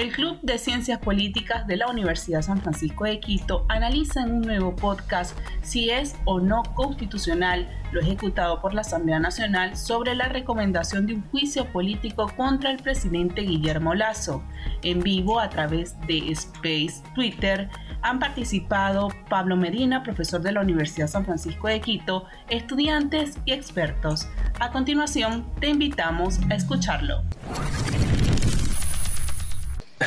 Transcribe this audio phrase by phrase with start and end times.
[0.00, 4.40] El Club de Ciencias Políticas de la Universidad San Francisco de Quito analiza en un
[4.40, 10.30] nuevo podcast si es o no constitucional lo ejecutado por la Asamblea Nacional sobre la
[10.30, 14.42] recomendación de un juicio político contra el presidente Guillermo Lazo.
[14.82, 17.68] En vivo a través de Space Twitter
[18.00, 24.26] han participado Pablo Medina, profesor de la Universidad San Francisco de Quito, estudiantes y expertos.
[24.60, 27.22] A continuación, te invitamos a escucharlo.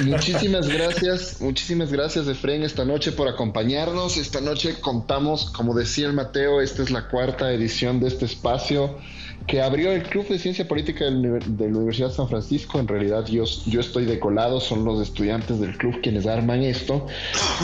[0.02, 4.18] Muchísimas gracias, muchísimas gracias Efren esta noche por acompañarnos.
[4.18, 8.98] Esta noche contamos, como decía el Mateo, esta es la cuarta edición de este espacio
[9.46, 12.80] que abrió el Club de Ciencia Política de la Universidad de San Francisco.
[12.80, 17.06] En realidad yo, yo estoy decolado, son los estudiantes del club quienes arman esto.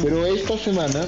[0.03, 1.05] Pero esta semana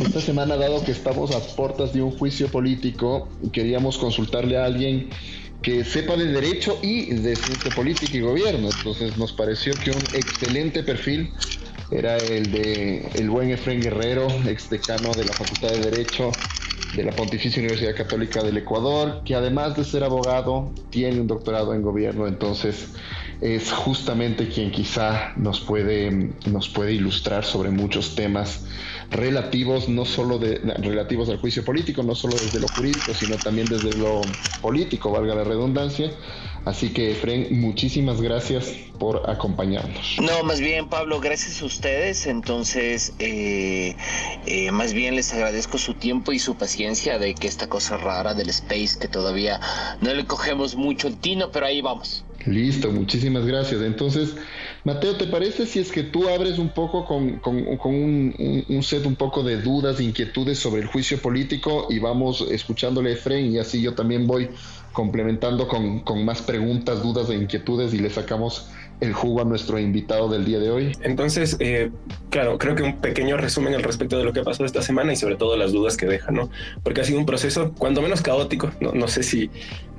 [0.00, 5.10] esta semana, dado que estamos a puertas de un juicio político, queríamos consultarle a alguien
[5.62, 8.68] que sepa de derecho y de ciencia política y gobierno.
[8.76, 11.32] Entonces nos pareció que un excelente perfil
[11.90, 16.30] era el de el buen Efren Guerrero, ex decano de la Facultad de Derecho
[16.94, 21.74] de la Pontificia Universidad Católica del Ecuador, que además de ser abogado, tiene un doctorado
[21.74, 22.88] en gobierno, entonces
[23.40, 28.66] es justamente quien quizá nos puede, nos puede ilustrar sobre muchos temas
[29.10, 33.66] relativos, no solo de, relativos al juicio político, no solo desde lo jurídico, sino también
[33.66, 34.22] desde lo
[34.60, 36.12] político, valga la redundancia.
[36.64, 40.16] Así que, Efren, muchísimas gracias por acompañarnos.
[40.20, 42.26] No, más bien, Pablo, gracias a ustedes.
[42.26, 43.96] Entonces, eh,
[44.46, 48.34] eh, más bien les agradezco su tiempo y su paciencia de que esta cosa rara
[48.34, 49.58] del space, que todavía
[50.02, 52.24] no le cogemos mucho el tino, pero ahí vamos.
[52.46, 53.82] Listo, muchísimas gracias.
[53.82, 54.34] Entonces,
[54.84, 59.42] Mateo, ¿te parece si es que tú abres un poco con, un, set un poco
[59.42, 63.94] de dudas, inquietudes sobre el juicio político y vamos escuchándole a Efren y así yo
[63.94, 64.48] también voy
[64.92, 69.78] complementando con, con más preguntas, dudas e inquietudes y le sacamos el jugo a nuestro
[69.78, 70.92] invitado del día de hoy.
[71.02, 71.90] Entonces, eh,
[72.28, 75.16] claro, creo que un pequeño resumen al respecto de lo que pasó esta semana y
[75.16, 76.50] sobre todo las dudas que deja, ¿no?
[76.82, 79.50] Porque ha sido un proceso cuando menos caótico, no, sé si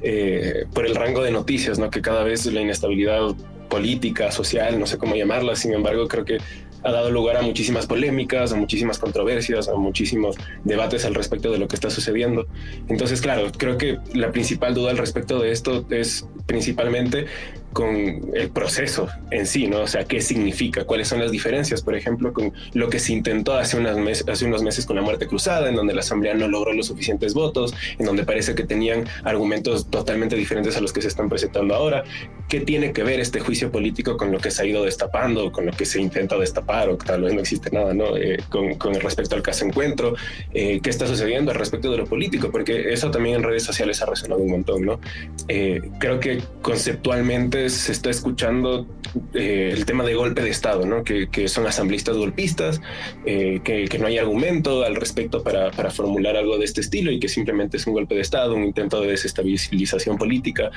[0.01, 1.89] eh, por el rango de noticias, ¿no?
[1.89, 3.21] Que cada vez la inestabilidad
[3.69, 6.37] política, social, no sé cómo llamarla, sin embargo, creo que
[6.83, 11.59] ha dado lugar a muchísimas polémicas, a muchísimas controversias, a muchísimos debates al respecto de
[11.59, 12.47] lo que está sucediendo.
[12.87, 17.27] Entonces, claro, creo que la principal duda al respecto de esto es principalmente
[17.73, 17.95] con
[18.33, 19.81] el proceso en sí, ¿no?
[19.81, 20.85] O sea, ¿qué significa?
[20.85, 21.81] ¿Cuáles son las diferencias?
[21.81, 25.01] Por ejemplo, con lo que se intentó hace, unas meses, hace unos meses con la
[25.01, 28.63] muerte cruzada, en donde la Asamblea no logró los suficientes votos, en donde parece que
[28.63, 32.03] tenían argumentos totalmente diferentes a los que se están presentando ahora.
[32.47, 35.65] ¿Qué tiene que ver este juicio político con lo que se ha ido destapando, con
[35.65, 38.17] lo que se intenta destapar o tal vez no existe nada, ¿no?
[38.17, 40.15] Eh, con, con respecto al caso Encuentro,
[40.53, 42.51] eh, ¿qué está sucediendo al respecto de lo político?
[42.51, 44.99] Porque eso también en redes sociales ha resonado un montón, ¿no?
[45.47, 48.85] Eh, creo que conceptualmente se está escuchando
[49.33, 51.03] eh, el tema de golpe de Estado, ¿no?
[51.03, 52.81] que, son asambleístas golpistas,
[53.25, 57.27] eh, que, no hay argumento al respecto para, formular algo de este estilo y que
[57.27, 60.71] simplemente es un golpe de Estado, un intento de desestabilización política,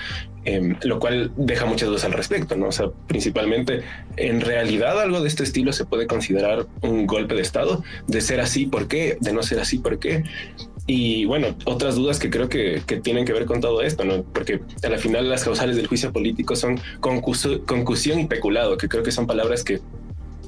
[0.45, 2.57] em, lo cual deja muchas dudas al respecto.
[2.57, 2.69] ¿no?
[2.69, 3.83] O sea, principalmente,
[4.17, 7.83] en realidad algo de este estilo se puede considerar un golpe de Estado.
[8.07, 9.17] De ser así, ¿por qué?
[9.21, 10.25] De no ser así, ¿por qué?
[10.87, 14.23] Y bueno, otras dudas que creo que, tienen que ver con todo esto, ¿no?
[14.23, 19.03] Porque a la final las causales del juicio político son concusión y peculado, que creo
[19.03, 19.81] que son palabras que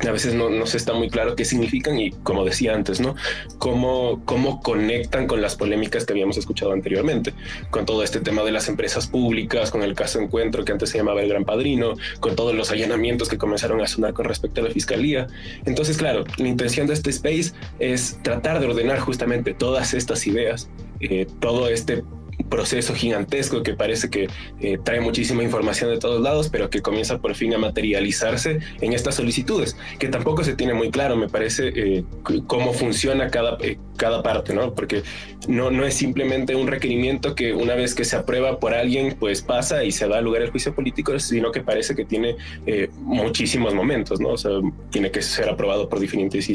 [0.06, 3.14] a veces no, no, se está muy claro qué significan y como decía antes, ¿no?
[3.58, 7.32] Cómo, cómo conectan con las polémicas que habíamos escuchado anteriormente,
[7.70, 10.98] con todo este tema de las empresas públicas, con el caso Encuentro que antes se
[10.98, 14.64] llamaba El Gran Padrino, con todos los allanamientos que comenzaron a sonar con respecto a
[14.64, 15.26] la fiscalía.
[15.64, 20.68] Entonces, claro, la intención de este space es tratar de ordenar justamente todas estas ideas,
[21.00, 22.02] eh, todo este
[22.44, 24.28] proceso gigantesco que parece que
[24.60, 28.92] eh, trae muchísima información de todos lados, pero que comienza por fin a materializarse en
[28.92, 32.04] estas solicitudes, que tampoco se tiene muy claro, me parece, eh,
[32.46, 33.58] cómo funciona cada,
[33.96, 34.74] cada parte, ¿no?
[34.74, 35.02] Porque
[35.48, 39.42] no, no es simplemente un requerimiento que una vez que se aprueba por alguien, pues
[39.42, 42.36] pasa y se da lugar al juicio político, sino que parece que tiene
[43.00, 44.30] muchísimos momentos, ¿no?
[44.30, 44.52] O sea,
[44.90, 46.48] tiene que ser aprobado por diferentes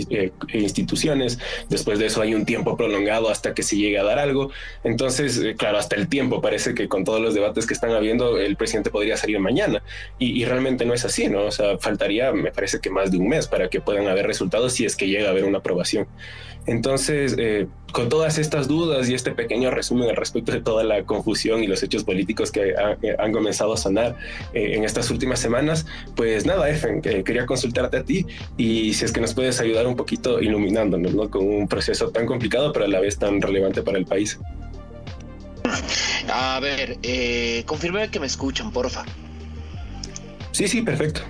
[0.54, 1.40] instituciones,
[1.70, 4.52] después de eso hay un tiempo prolongado hasta que se llegue a dar algo,
[4.84, 6.42] entonces, claro, hasta el tiempo.
[6.42, 9.84] Parece que con todos los debates que están habiendo, el presidente podría salir mañana
[10.20, 11.46] y, realmente no es así, ¿no?
[11.46, 14.74] O sea, faltaría, me parece que más de un mes para que puedan haber resultados
[14.74, 16.08] si es que llega a haber una aprobación.
[16.68, 21.04] Entonces, eh, con todas estas dudas y este pequeño resumen al respecto de toda la
[21.04, 22.74] confusión y los hechos políticos que
[23.18, 24.16] han comenzado a sonar
[24.54, 28.26] eh, en estas últimas semanas, pues nada, Efen, quería consultarte a ti
[28.58, 31.30] y si es que nos puedes ayudar un poquito iluminándonos, ¿no?
[31.30, 34.40] Con un proceso tan complicado, pero a la vez tan relevante para el país.
[36.30, 39.06] A ver, eh, confirme que me escuchan, porfa.
[40.52, 41.22] Sí, sí, perfecto.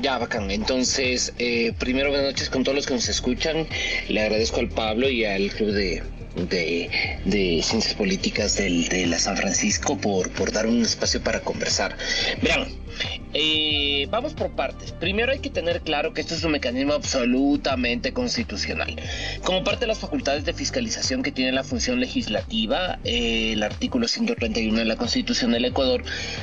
[0.00, 0.50] Ya, bacán.
[0.50, 3.66] Entonces, eh, primero buenas noches con todos los que nos escuchan.
[4.08, 6.02] Le agradezco al Pablo y al club de,
[6.36, 11.96] de, Ciencias Políticas de la San Francisco por, por dar un espacio para conversar.
[12.42, 12.68] Vean,
[13.34, 14.92] eh, vamos por partes.
[14.92, 18.96] Primero hay que tener claro que esto es un mecanismo absolutamente constitucional.
[19.44, 24.08] Como parte de las facultades de fiscalización que tiene la función legislativa, eh, el artículo
[24.08, 26.02] 131 de la Constitución del Ecuador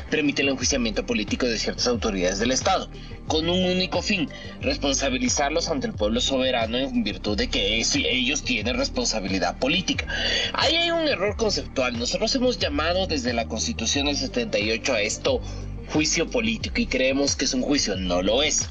[0.10, 2.90] permite el enjuiciamiento político de ciertas autoridades del Estado,
[3.28, 4.30] con un único fin,
[4.62, 10.06] responsabilizarlos ante el pueblo soberano en virtud de que ellos tienen responsabilidad política.
[10.54, 11.98] Ahí hay un error conceptual.
[11.98, 15.42] Nosotros hemos llamado desde la Constitución del 78 a esto
[15.88, 18.70] juicio político y creemos que es un juicio, no lo es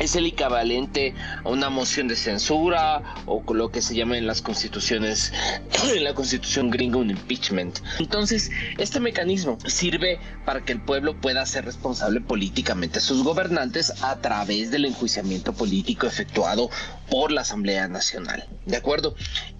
[0.00, 1.14] es el equivalente
[1.44, 5.32] a una moción de censura o lo que se llama en las constituciones,
[5.94, 7.80] en la constitución gringa un impeachment.
[7.98, 13.92] Entonces, este mecanismo sirve para que el pueblo pueda ser responsable políticamente a sus gobernantes
[14.02, 16.70] a través del enjuiciamiento político efectuado
[17.10, 18.46] por la Asamblea Nacional.
[18.66, 19.14] ¿De acuerdo?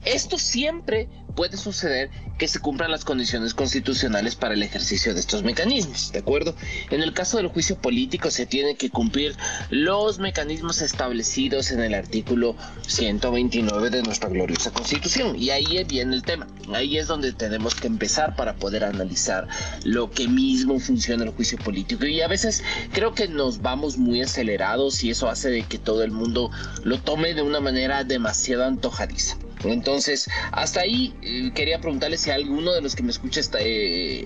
[0.05, 5.43] Esto siempre puede suceder que se cumplan las condiciones constitucionales para el ejercicio de estos
[5.43, 6.55] mecanismos, ¿de acuerdo?
[6.91, 9.37] En el caso del juicio político se tiene que cumplir
[9.71, 12.57] los mecanismos establecidos en el artículo
[12.87, 17.87] 129 de nuestra gloriosa constitución y ahí viene el tema, ahí es donde tenemos que
[17.87, 19.47] empezar para poder analizar
[19.85, 22.63] lo que mismo funciona el juicio político y a veces
[22.93, 26.51] creo que nos vamos muy acelerados y eso hace de que todo el mundo
[26.85, 29.37] lo tome de una manera demasiado antojadiza.
[29.65, 34.25] Entonces, hasta ahí eh, quería preguntarle si alguno de los que me escucha eh,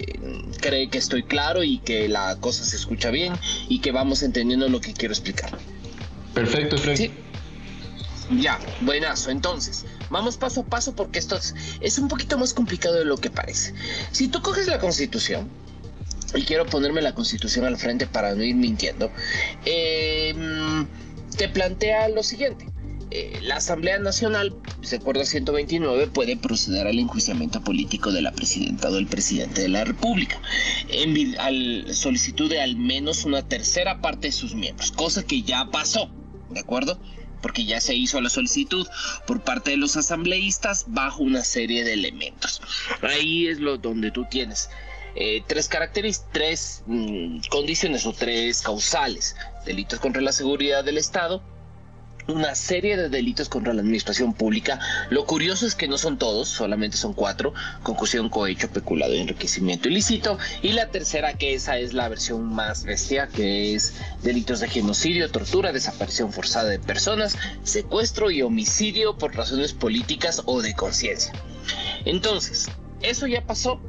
[0.61, 3.34] cree que estoy claro y que la cosa se escucha bien
[3.69, 5.50] y que vamos entendiendo lo que quiero explicar.
[6.34, 6.96] Perfecto, Fred.
[6.96, 7.11] Sí.
[8.31, 9.31] Ya, buenazo.
[9.31, 11.38] Entonces, vamos paso a paso porque esto
[11.81, 13.75] es, un poquito más complicado de lo que parece.
[14.12, 15.49] Si tú coges la constitución,
[16.34, 19.10] y quiero ponerme la constitución al frente para no ir mintiendo,
[19.64, 20.34] eh,
[21.37, 22.73] te plantea lo siguiente.
[23.16, 24.52] Eh, la Asamblea Nacional,
[24.82, 29.69] se acuerda 129, puede proceder al enjuiciamiento político de la presidenta o del presidente de
[29.69, 30.43] la República,
[30.88, 35.66] en al solicitud de al menos una tercera parte de sus miembros, cosa que ya
[35.70, 36.11] pasó,
[36.50, 36.99] ¿de acuerdo?
[37.40, 38.88] porque ya se hizo la solicitud
[39.27, 42.62] por parte de los asambleístas bajo una serie de elementos.
[43.03, 44.70] Ahí es lo donde tú tienes
[45.15, 49.36] eh, tres características, tres mm, condiciones o tres causales:
[49.67, 51.43] delitos contra la seguridad del Estado,
[52.26, 54.81] una serie de delitos contra la administración pública.
[55.10, 57.52] Lo curioso es que no son todos, solamente son cuatro,
[57.82, 60.38] concusión, cohecho, peculado enriquecimiento ilícito.
[60.62, 65.31] Y la tercera, que esa es la versión más bestia, que es delitos de genocidio,
[65.31, 71.32] tortura, desaparición forzada de personas, secuestro y homicidio por razones políticas o de conciencia.
[72.04, 72.69] Entonces,
[73.02, 73.81] eso ya pasó,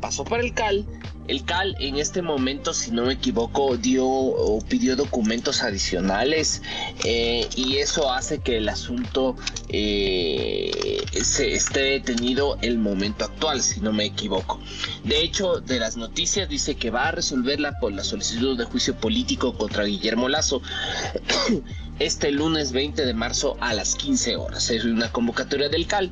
[0.00, 0.86] pasó para el CAL
[1.28, 6.62] el CAL en este momento, si no me equivoco, dio o pidió documentos adicionales
[7.04, 9.36] eh, y eso hace que el asunto
[9.68, 14.60] eh, se esté detenido el momento actual, si no me equivoco.
[15.04, 18.94] De hecho, de las noticias dice que va a resolverla por la solicitud de juicio
[18.94, 20.60] político contra Guillermo Lazo.
[21.98, 24.68] este lunes 20 de marzo a las 15 horas.
[24.70, 26.10] Es una convocatoria del CAL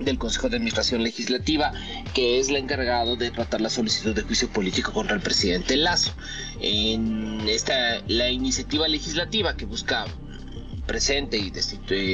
[0.00, 1.72] del Consejo de Administración Legislativa,
[2.14, 6.12] que es la encargado de tratar la solicitud de juicio político contra el presidente Lazo.
[6.60, 10.06] En esta, la iniciativa legislativa que busca
[10.86, 11.50] presente y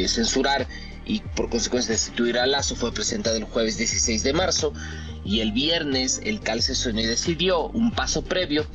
[0.09, 0.67] censurar
[1.05, 4.73] y por consecuencia destituir a Lazo fue presentada el jueves 16 de marzo
[5.25, 8.67] y el viernes el CAL y decidió un paso previo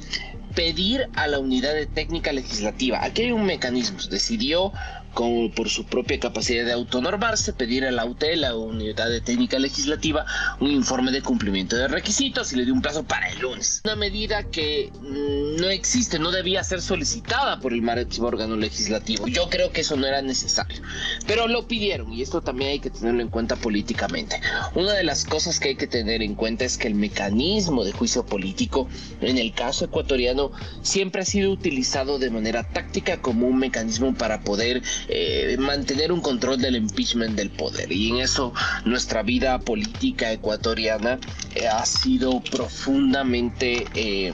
[0.55, 3.03] pedir a la unidad de técnica legislativa.
[3.03, 3.99] Aquí hay un mecanismo.
[4.09, 4.71] Decidió
[5.17, 9.57] con, por su propia capacidad de autonormarse, pedir a la UTE, la Unidad de Técnica
[9.57, 10.27] Legislativa,
[10.59, 13.81] un informe de cumplimiento de requisitos y le dio un plazo para el lunes.
[13.83, 19.27] Una medida que mm, no existe, no debía ser solicitada por el máximo órgano legislativo.
[19.27, 20.83] Yo creo que eso no era necesario,
[21.25, 24.39] pero lo pidieron y esto también hay que tenerlo en cuenta políticamente.
[24.75, 27.91] Una de las cosas que hay que tener en cuenta es que el mecanismo de
[27.91, 28.87] juicio político,
[29.21, 30.51] en el caso ecuatoriano,
[30.83, 36.21] siempre ha sido utilizado de manera táctica como un mecanismo para poder eh, mantener un
[36.21, 37.91] control del impeachment del poder.
[37.91, 38.53] Y en eso
[38.85, 41.19] nuestra vida política ecuatoriana
[41.55, 43.85] eh, ha sido profundamente...
[43.95, 44.33] Eh,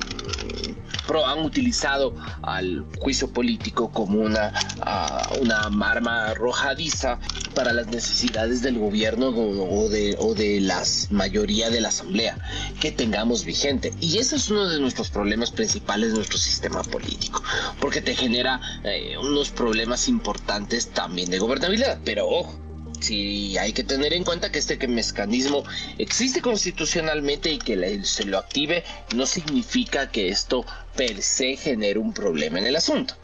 [1.26, 7.20] han utilizado al juicio político como una, uh, una arma arrojadiza
[7.54, 12.38] para las necesidades del gobierno o, de, o de la mayoría de la asamblea
[12.80, 13.94] que tengamos vigente.
[14.00, 17.44] Y ese es uno de nuestros problemas principales de nuestro sistema político,
[17.80, 22.00] porque te genera eh, unos problemas importantes también de gobernabilidad.
[22.04, 22.56] Pero ojo,
[23.00, 25.64] sí hay que tener en cuenta que este mecanismo
[25.98, 28.84] existe constitucionalmente y que se lo active
[29.16, 33.16] no significa que esto per se genere un problema en el asunto.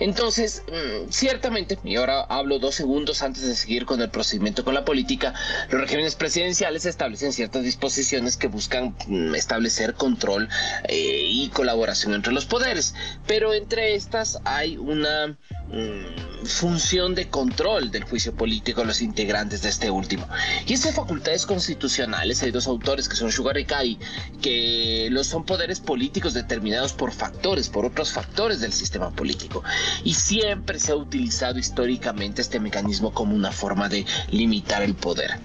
[0.00, 4.74] Entonces, mm, ciertamente, y ahora hablo dos segundos antes de seguir con el procedimiento con
[4.74, 5.34] la política,
[5.70, 10.48] los regímenes presidenciales establecen ciertas disposiciones que buscan mm, establecer control
[10.88, 12.94] eh, y colaboración entre los poderes,
[13.26, 19.62] pero entre estas hay una mm, función de control del juicio político a los integrantes
[19.62, 20.28] de este último.
[20.66, 23.98] Y esas facultades constitucionales, hay dos autores que son Sugar y Kai,
[24.42, 29.62] que los son poderes políticos determinados por factores, por otros factores del sistema político.
[30.04, 35.38] Y siempre se ha utilizado históricamente este mecanismo como una forma de limitar el poder.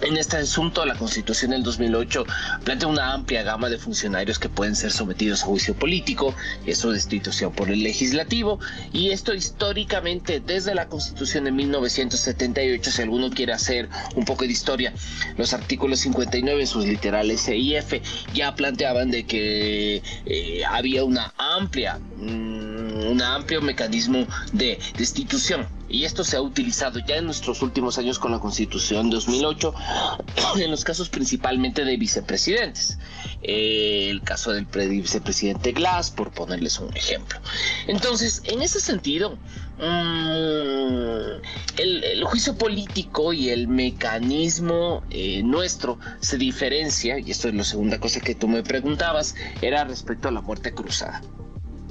[0.00, 2.24] En este asunto, la Constitución del 2008
[2.62, 6.34] plantea una amplia gama de funcionarios que pueden ser sometidos a juicio político,
[6.66, 8.60] eso destitución por el legislativo,
[8.92, 14.52] y esto históricamente desde la Constitución de 1978, si alguno quiere hacer un poco de
[14.52, 14.92] historia,
[15.36, 18.00] los artículos 59 en sus literales E y F
[18.34, 26.04] ya planteaban de que eh, había una amplia, mm, un amplio mecanismo de destitución y
[26.04, 29.74] esto se ha utilizado ya en nuestros últimos años con la Constitución 2008,
[30.58, 32.98] en los casos principalmente de vicepresidentes.
[33.42, 37.38] Eh, el caso del vicepresidente Glass, por ponerles un ejemplo.
[37.86, 39.38] Entonces, en ese sentido,
[39.78, 41.40] mm,
[41.78, 47.98] el, juicio político y el mecanismo eh, nuestro se diferencia, y esto es la segunda
[47.98, 51.22] cosa que tú me preguntabas, era respecto a la muerte cruzada.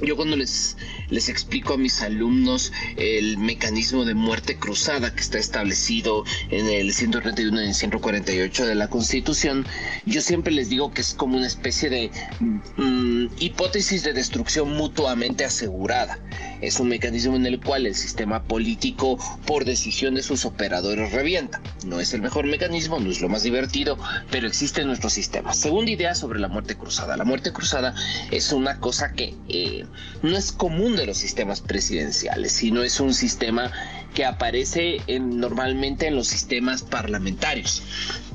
[0.02, 0.78] Yo cuando les,
[1.10, 6.94] les explico a mis alumnos el mecanismo de muerte cruzada que está establecido en el
[6.94, 9.66] 131 y 148 de la Constitución,
[10.06, 15.46] yo siempre les digo que es como una especie de mm, hipótesis de destrucción mutuamente
[15.46, 16.20] asegurada.
[16.62, 21.60] Es un mecanismo en el cual el sistema político, por decisión de sus operadores, revienta.
[21.86, 23.98] No es el mejor mecanismo, no es lo más divertido,
[24.30, 25.54] pero existe en nuestro sistema.
[25.54, 27.18] Segunda idea sobre la muerte cruzada.
[27.18, 27.96] La muerte cruzada
[28.30, 29.34] es una cosa que...
[29.48, 29.87] Eh,
[30.22, 33.72] no es común de los sistemas presidenciales, sino es un sistema
[34.14, 37.84] que aparece normalmente en los sistemas parlamentarios,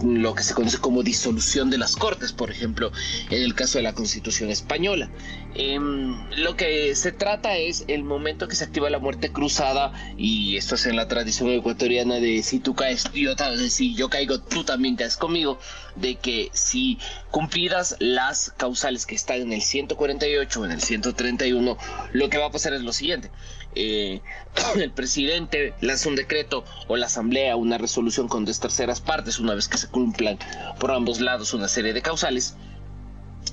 [0.02, 2.92] lo que se conoce como disolución de las cortes, por ejemplo,
[3.30, 5.10] en el caso de la Constitución española.
[5.54, 10.56] Em, lo que se trata es el momento que se activa la muerte cruzada, y
[10.56, 13.34] esto es en la tradición ecuatoriana de si tú caes, yo,
[13.68, 15.58] si yo caigo, tú también caes conmigo,
[15.94, 16.98] de que si
[17.30, 21.76] cumplidas las causales que están en el 148 o en el 131,
[22.12, 23.30] lo que va a pasar es lo siguiente.
[23.74, 24.20] Eh,
[24.76, 29.54] el presidente lanza un decreto o la asamblea una resolución con dos terceras partes una
[29.54, 30.38] vez que se cumplan
[30.78, 32.54] por ambos lados una serie de causales.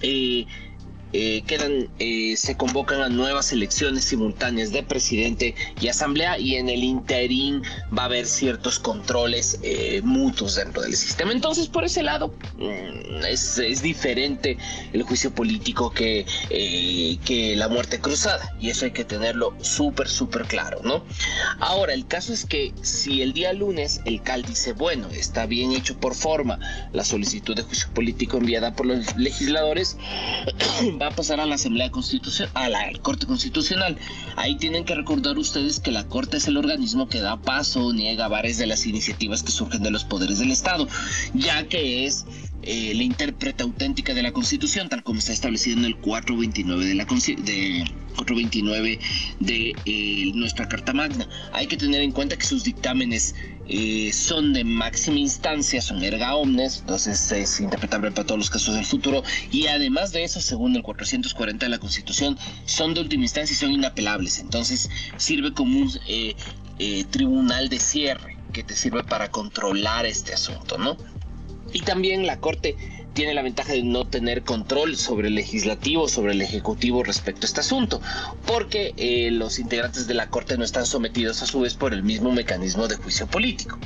[0.01, 0.45] Eh,
[1.11, 6.69] eh, quedan, eh, se convocan a nuevas elecciones simultáneas de presidente y asamblea y en
[6.69, 7.63] el interín
[7.97, 11.31] va a haber ciertos controles eh, mutuos dentro del sistema.
[11.31, 14.57] Entonces, por ese lado, mm, es, es, diferente
[14.93, 16.25] el juicio político que,
[17.25, 21.03] que la muerte cruzada y eso hay que tenerlo súper, súper claro, ¿no?
[21.59, 25.71] Ahora, el caso es que si el día lunes el CAL dice, bueno, está bien
[25.71, 26.59] hecho por forma
[26.91, 29.97] la solicitud de juicio político enviada por los legisladores,
[31.01, 33.97] va a pasar a la Asamblea Constitucional, a la Corte Constitucional.
[34.35, 37.93] Ahí tienen que recordar ustedes que la Corte es el organismo que da paso o
[37.93, 40.87] niega varias de las iniciativas que surgen de los poderes del Estado,
[41.33, 42.25] ya que es
[42.61, 46.95] eh, la intérprete auténtica de la Constitución, tal como está establecido en el 429 de
[46.95, 47.85] la de
[48.15, 48.99] 429
[49.39, 51.27] de eh, nuestra Carta Magna.
[51.53, 53.33] Hay que tener en cuenta que sus dictámenes
[53.69, 58.75] eh, son de máxima instancia, son erga omnes, entonces es interpretable para todos los casos
[58.75, 63.23] del futuro, y además de eso, según el 440 de la Constitución, son de última
[63.23, 65.91] instancia y son inapelables, entonces sirve como un
[67.11, 70.97] tribunal de cierre que te sirve para controlar este asunto, ¿no?
[71.73, 72.75] Y también la Corte
[73.13, 77.47] tiene la ventaja de no tener control sobre el legislativo, sobre el ejecutivo respecto a
[77.47, 78.01] este asunto,
[78.45, 82.03] porque eh, los integrantes de la Corte no están sometidos a su vez por el
[82.03, 83.77] mismo mecanismo de juicio político.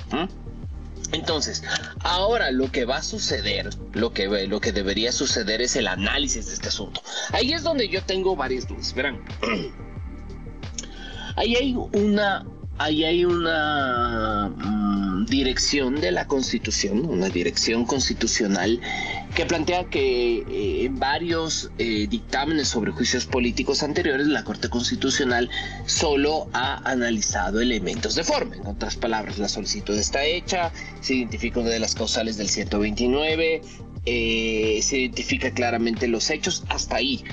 [1.13, 1.63] Entonces,
[2.01, 6.47] ahora lo que va a suceder, lo que, lo que debería suceder es el análisis
[6.47, 7.01] de este asunto.
[7.31, 8.93] Ahí es donde yo tengo varias dudas.
[8.93, 9.23] Verán,
[11.35, 12.45] ahí hay una,
[12.83, 18.81] ahí hay una mm, dirección de la Constitución, una dirección constitucional
[19.35, 25.49] que plantea que eh, en varios eh, dictámenes sobre juicios políticos anteriores la Corte Constitucional
[25.85, 28.57] solo ha analizado elementos de forma.
[28.57, 33.61] En otras palabras, la solicitud está hecha, se identifica una de las causales del 129,
[34.05, 37.23] eh, se identifica claramente los hechos, hasta ahí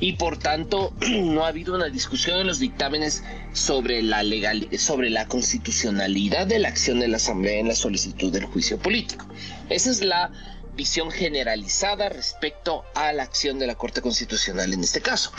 [0.00, 5.10] y por tanto no ha habido una discusión en los dictámenes sobre la legal, sobre
[5.10, 9.26] la constitucionalidad de la acción de la Asamblea en la solicitud del juicio político.
[9.68, 10.32] Esa es la
[10.74, 15.32] visión generalizada respecto a la acción de la Corte Constitucional en este caso.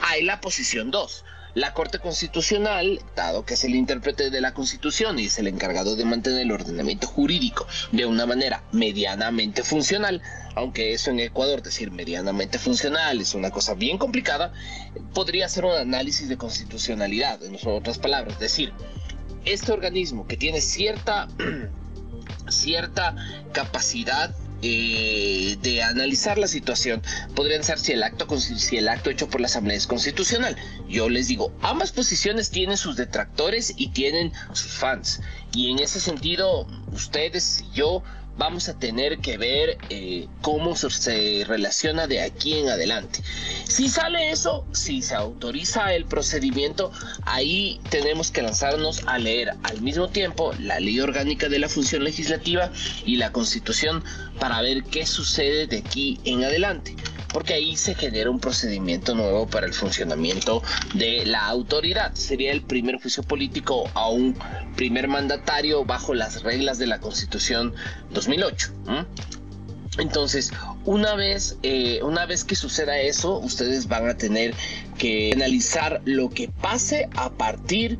[0.00, 1.24] Hay la posición 2
[1.56, 5.96] la Corte Constitucional, dado que es el intérprete de la Constitución y es el encargado
[5.96, 10.20] de mantener el ordenamiento jurídico de una manera medianamente funcional,
[10.54, 14.52] aunque eso en Ecuador decir medianamente funcional es una cosa bien complicada,
[15.14, 18.74] podría ser un análisis de constitucionalidad, en otras palabras, decir,
[19.46, 21.26] este organismo que tiene cierta,
[22.50, 23.16] cierta
[23.54, 24.34] capacidad
[24.68, 27.00] eh, de analizar la situación.
[27.36, 30.56] Podrían ser si el acto si el acto hecho por la asamblea es constitucional.
[30.88, 35.20] Yo les digo ambas posiciones tienen sus detractores y tienen sus fans.
[35.52, 38.02] Y en ese sentido ustedes y yo
[38.36, 43.20] vamos a tener que ver eh, cómo se relaciona de aquí en adelante.
[43.64, 49.80] Si sale eso, si se autoriza el procedimiento, ahí tenemos que lanzarnos a leer al
[49.80, 52.70] mismo tiempo la ley orgánica de la función legislativa
[53.04, 54.04] y la constitución
[54.38, 56.94] para ver qué sucede de aquí en adelante
[57.36, 60.62] porque ahí se genera un procedimiento nuevo para el funcionamiento
[60.94, 62.14] de la autoridad.
[62.14, 64.34] Sería el primer juicio político a un
[64.74, 67.74] primer mandatario bajo las reglas de la Constitución
[68.12, 68.72] 2008.
[69.98, 70.50] Entonces,
[70.86, 74.54] una vez, eh, una vez que suceda eso, ustedes van a tener
[74.96, 77.98] que analizar lo que pase a partir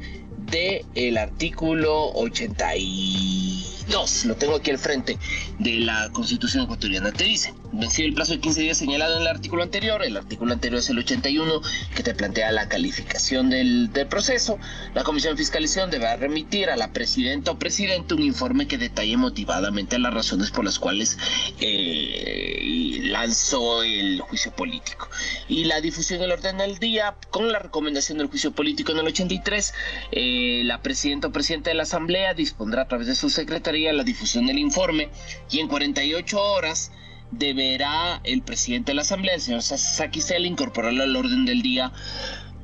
[0.51, 5.19] del el artículo 82, lo tengo aquí al frente,
[5.59, 7.13] de la Constitución ecuatoriana.
[7.13, 10.53] Te dice, vencido el plazo de 15 días señalado en el artículo anterior, el artículo
[10.53, 11.61] anterior es el 81
[11.95, 14.59] que te plantea la calificación del, proceso,
[14.95, 19.17] la Comisión de Fiscalización deberá remitir a la presidenta o presidente un informe que detalle
[19.17, 21.19] motivadamente las razones por las cuales
[21.61, 25.09] eh, lanzó el juicio político.
[25.49, 29.07] Y la difusión del orden del día, con la recomendación del juicio político en el
[29.07, 29.75] 83,
[30.13, 34.05] eh, la presidenta o presidente de la Asamblea dispondrá a través de su secretaría la
[34.05, 35.11] difusión del informe
[35.51, 36.93] y en 48 horas
[37.31, 41.93] deberá el presidente de la Asamblea, el señor Saquicel, incorporarlo al orden del día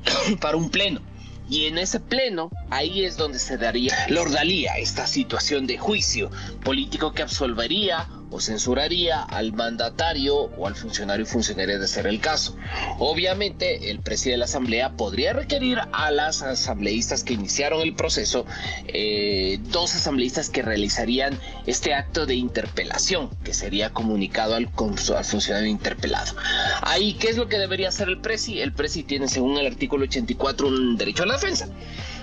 [0.41, 1.01] para un pleno.
[1.49, 6.31] Y en ese pleno, ahí es donde se daría, lordalía esta situación de juicio
[6.63, 12.19] político que absolvería o censuraría al mandatario o al funcionario y funcionaria de ser el
[12.19, 12.57] caso.
[12.97, 18.45] Obviamente, el presidente de la Asamblea podría requerir a las asambleístas que iniciaron el proceso,
[18.87, 24.69] eh, dos asambleístas que realizarían este acto de interpelación, que sería comunicado al,
[25.15, 26.35] al funcionario interpelado.
[26.81, 28.61] Ahí, ¿qué es lo que debería hacer el presi?
[28.61, 31.69] El presi tiene, según el artículo 84, un derecho a la defensa.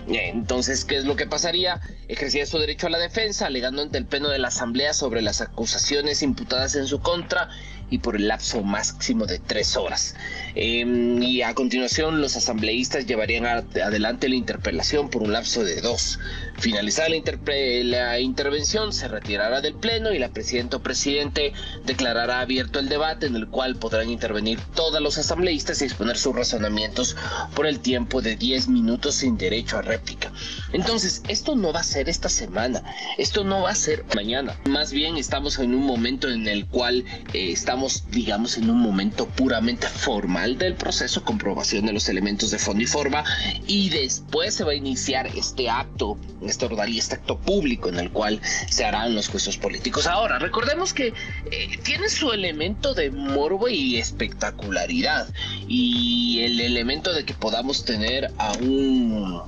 [0.09, 1.81] Entonces, ¿qué es lo que pasaría?
[2.09, 5.41] Ejercía su derecho a la defensa, alegando ante el pleno de la Asamblea sobre las
[5.41, 7.51] acusaciones imputadas en su contra
[7.91, 10.15] y por el lapso máximo de tres horas.
[10.55, 16.19] Em, y a continuación los asambleístas llevarían adelante la interpelación por un lapso de dos.
[16.59, 21.53] Finalizada la, la intervención, se retirará del pleno y la presidenta o presidente
[21.85, 26.35] declarará abierto el debate en el cual podrán intervenir todos los asambleístas y exponer sus
[26.35, 27.17] razonamientos
[27.55, 30.33] por el tiempo de 10 minutos sin derecho a réplica.
[30.73, 32.83] Entonces, esto no va a ser esta semana,
[33.19, 34.59] esto no va a ser mañana.
[34.67, 37.80] Más bien estamos en un momento en el cual eh, estamos
[38.11, 42.87] digamos, en un momento puramente formal del proceso, comprobación de los elementos de fondo y
[42.87, 43.25] forma,
[43.67, 48.11] y después se va a iniciar este acto, este ordalía, este acto público en el
[48.11, 50.07] cual se harán los juicios políticos.
[50.07, 51.09] Ahora, recordemos que
[51.51, 55.29] eh, tiene su elemento de morbo y espectacularidad,
[55.69, 59.41] y el elemento de que podamos tener a un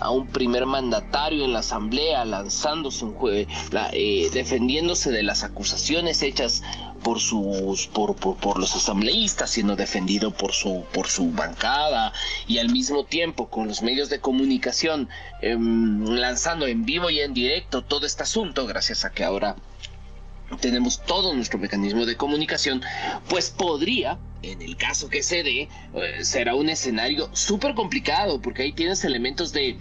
[0.00, 3.46] a un primer mandatario en la asamblea lanzándose un juez,
[3.92, 6.62] eh, defendiéndose de las acusaciones hechas
[7.02, 12.12] por sus por, por, los asambleístas siendo defendido por su por su bancada
[12.46, 15.08] y al mismo tiempo con los medios de comunicación
[15.42, 19.56] em, lanzando en vivo y en directo todo este asunto gracias a que ahora
[20.58, 22.82] tenemos todo nuestro mecanismo de comunicación,
[23.28, 28.62] pues podría, en el caso que se dé, eh, será un escenario súper complicado, porque
[28.62, 29.76] ahí tienes elementos de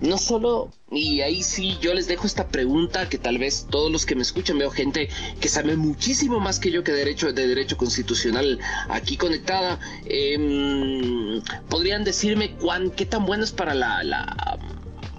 [0.00, 4.06] no solo, y ahí sí yo les dejo esta pregunta que tal vez todos los
[4.06, 5.08] que me escuchan veo gente
[5.40, 9.78] que sabe muchísimo más que yo que derecho de derecho constitucional aquí conectada.
[10.06, 14.02] Em, podrían decirme cuán qué tan bueno es para la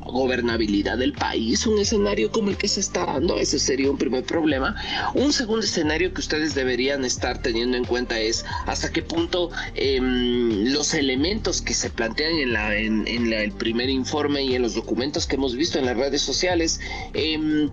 [0.05, 4.23] gobernabilidad del país, un escenario como el que se está dando, ese sería un primer
[4.23, 4.75] problema.
[5.13, 10.71] Un segundo escenario que ustedes deberían estar teniendo en cuenta es hasta qué punto em,
[10.71, 15.25] los elementos que se plantean en, la, en, el primer informe y en los documentos
[15.25, 16.79] que hemos visto en las redes sociales
[17.13, 17.69] em,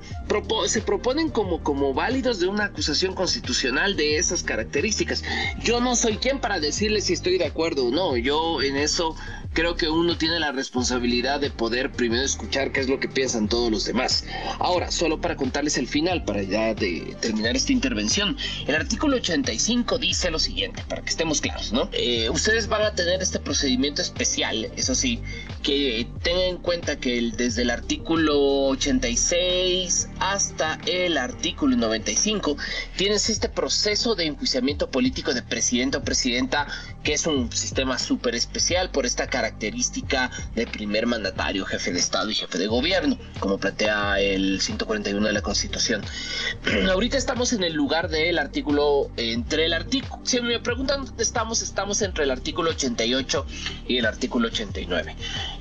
[0.66, 5.22] se proponen como, válidos de una acusación constitucional de esas características.
[5.62, 9.14] Yo no soy quien para decirles si estoy de acuerdo o no, yo en eso
[9.52, 13.48] creo que uno tiene la responsabilidad de poder primero escuchar qué es lo que piensan
[13.48, 14.24] todos los demás.
[14.58, 18.36] Ahora, solo para contarles el final, para ya de terminar esta intervención,
[18.66, 21.88] el artículo 85 dice lo siguiente, para que estemos claros, ¿no?
[21.92, 25.20] Eh, ustedes van a tener este procedimiento especial, eso sí,
[25.62, 32.56] que tengan en cuenta que desde el artículo 86 hasta el artículo 95
[32.96, 36.66] tienes este proceso de enjuiciamiento político de presidente o presidenta,
[37.02, 42.30] que es un sistema súper especial por esta característica del primer mandatario, jefe de Estado
[42.30, 46.02] y jefe de gobierno, como plantea el 141 de la Constitución.
[46.90, 51.62] Ahorita estamos en el lugar del artículo, entre el artículo, si me preguntan dónde estamos,
[51.62, 53.46] estamos entre el artículo 88
[53.86, 55.14] y el artículo 89.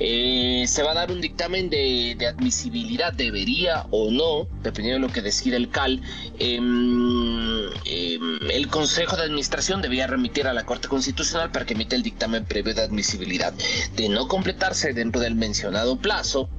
[0.03, 5.13] Eh, se va a dar un dictamen de, admisibilidad, debería o no, dependiendo de lo
[5.13, 6.01] que decida el CAL,
[6.39, 11.95] em, em, el Consejo de Administración debía remitir a la Corte Constitucional para que emita
[11.95, 13.53] el dictamen previo de admisibilidad.
[13.95, 16.49] De no completarse dentro del mencionado plazo,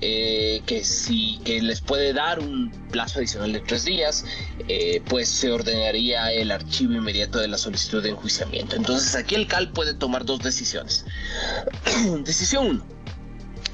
[0.00, 4.24] eh, que si les puede dar un plazo adicional de tres días,
[4.68, 8.76] eh, pues se ordenaría el archivo inmediato de la solicitud de enjuiciamiento.
[8.76, 11.06] Entonces aquí el CAL puede tomar dos decisiones.
[12.24, 12.96] Decisión 1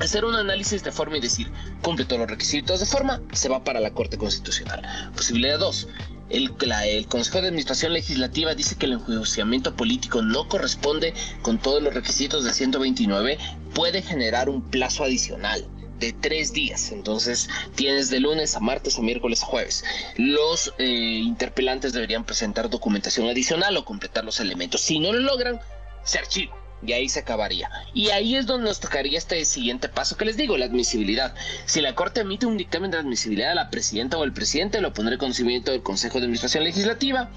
[0.00, 1.50] hacer un análisis de forma y decir,
[1.82, 4.82] cumple todos los requisitos de forma, se va para la Corte Constitucional.
[5.14, 5.88] Posibilidad 2,
[6.30, 6.54] el,
[6.86, 11.94] el Consejo de Administración Legislativa dice que el enjuiciamiento político no corresponde con todos los
[11.94, 13.38] requisitos de 129,
[13.74, 15.64] puede generar un plazo adicional
[16.02, 16.92] de tres días.
[16.92, 19.84] Entonces tienes de lunes a martes, a miércoles, a jueves.
[20.16, 24.80] Los eh, interpelantes deberían presentar documentación adicional o completar los elementos.
[24.80, 25.60] Si no lo logran,
[26.04, 27.70] se archiva y ahí se acabaría.
[27.94, 31.34] Y ahí es donde nos tocaría este siguiente paso que les digo, la admisibilidad.
[31.64, 34.92] Si la Corte emite un dictamen de admisibilidad a la presidenta o el presidente, lo
[34.92, 37.30] pondré conocimiento del Consejo de Administración Legislativa.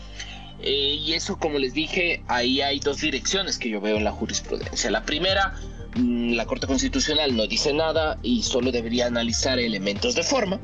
[0.62, 4.12] Eh, y eso, como les dije, ahí hay dos direcciones que yo veo en la
[4.12, 4.90] jurisprudencia.
[4.90, 5.54] La primera,
[5.96, 10.60] la Corte Constitucional no dice nada y solo debería analizar elementos de forma.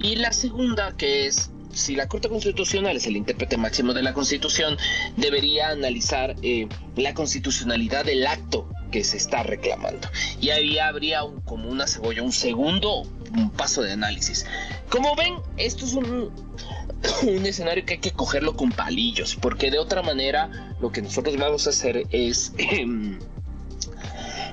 [0.00, 4.12] Y la segunda, que es si la Corte Constitucional es el intérprete máximo de la
[4.12, 4.76] Constitución,
[5.16, 10.08] debería analizar eh, la constitucionalidad del acto que se está reclamando.
[10.40, 13.04] Y ahí habría como una cebolla, un segundo
[13.36, 14.46] un paso de análisis.
[14.88, 16.30] Como ven, esto es un,
[17.22, 21.36] un escenario que hay que cogerlo con palillos, porque de otra manera lo que nosotros
[21.36, 22.52] vamos a hacer es...
[22.58, 23.18] Em,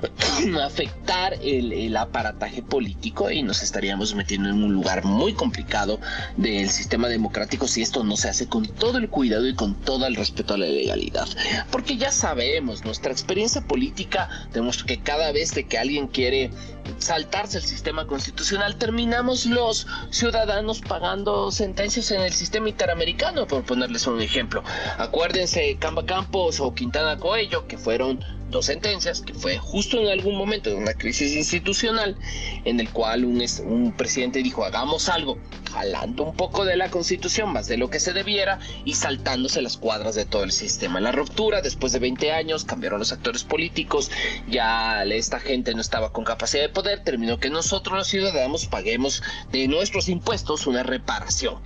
[0.64, 6.00] afectar el, aparataje político y nos estaríamos metiendo en un lugar muy complicado
[6.36, 10.06] del sistema democrático si esto no se hace con todo el cuidado y con todo
[10.06, 11.28] el respeto a la legalidad.
[11.70, 16.50] Porque ya sabemos, nuestra experiencia política demuestra que cada vez que alguien quiere
[16.98, 24.06] saltarse el sistema constitucional, terminamos los ciudadanos pagando sentencias en el sistema interamericano, por ponerles
[24.06, 24.62] un ejemplo.
[24.98, 30.36] Acuérdense Camba Campos o Quintana Coello, que fueron dos sentencias, que fue justo en algún
[30.36, 32.16] momento de una crisis institucional,
[32.64, 35.38] en el cual un, un presidente dijo, hagamos algo,
[35.72, 39.76] jalando un poco de la constitución, más de lo que se debiera, y saltándose las
[39.76, 41.00] cuadras de todo el sistema.
[41.00, 44.10] La ruptura, después de 20 años, cambiaron los actores políticos,
[44.48, 49.22] ya esta gente no estaba con capacidad de poder, terminó que nosotros los ciudadanos paguemos
[49.52, 51.58] de nuestros impuestos una reparación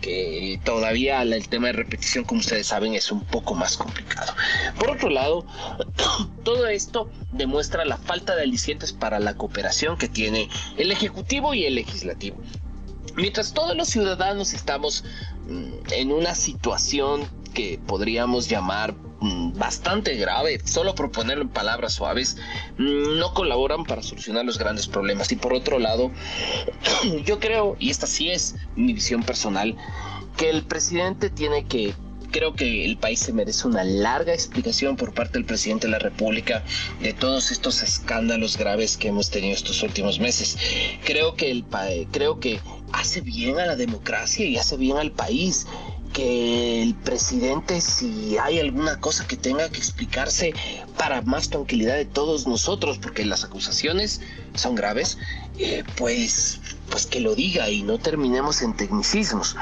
[0.00, 4.34] que todavía el tema de repetición, como ustedes saben, es un poco más complicado.
[4.78, 5.46] Por otro lado,
[6.44, 11.64] todo esto demuestra la falta de alicientes para la cooperación que tiene el Ejecutivo y
[11.64, 12.38] el Legislativo.
[13.16, 15.04] Mientras todos los ciudadanos estamos
[15.48, 22.36] mm, en una situación que podríamos llamar mm, bastante grave, solo proponerlo en palabras suaves,
[22.78, 25.30] mm, no colaboran para solucionar los grandes problemas.
[25.32, 26.10] Y por otro lado,
[27.24, 29.76] yo creo, y esta sí es mi visión personal,
[30.36, 31.94] que el presidente tiene que
[32.30, 35.98] creo que el país se merece una larga explicación por parte del presidente de la
[35.98, 36.62] República
[37.00, 40.56] de todos estos escándalos graves que hemos tenido estos últimos meses.
[41.04, 41.64] Creo que el
[42.10, 42.60] creo que
[42.92, 45.66] hace bien a la democracia y hace bien al país
[46.12, 50.52] que el presidente, si hay alguna cosa que tenga que explicarse
[50.96, 54.20] para más tranquilidad de todos nosotros, porque las acusaciones
[54.54, 55.18] son graves,
[55.58, 59.56] eh, pues, pues que lo diga y no terminemos en tecnicismos.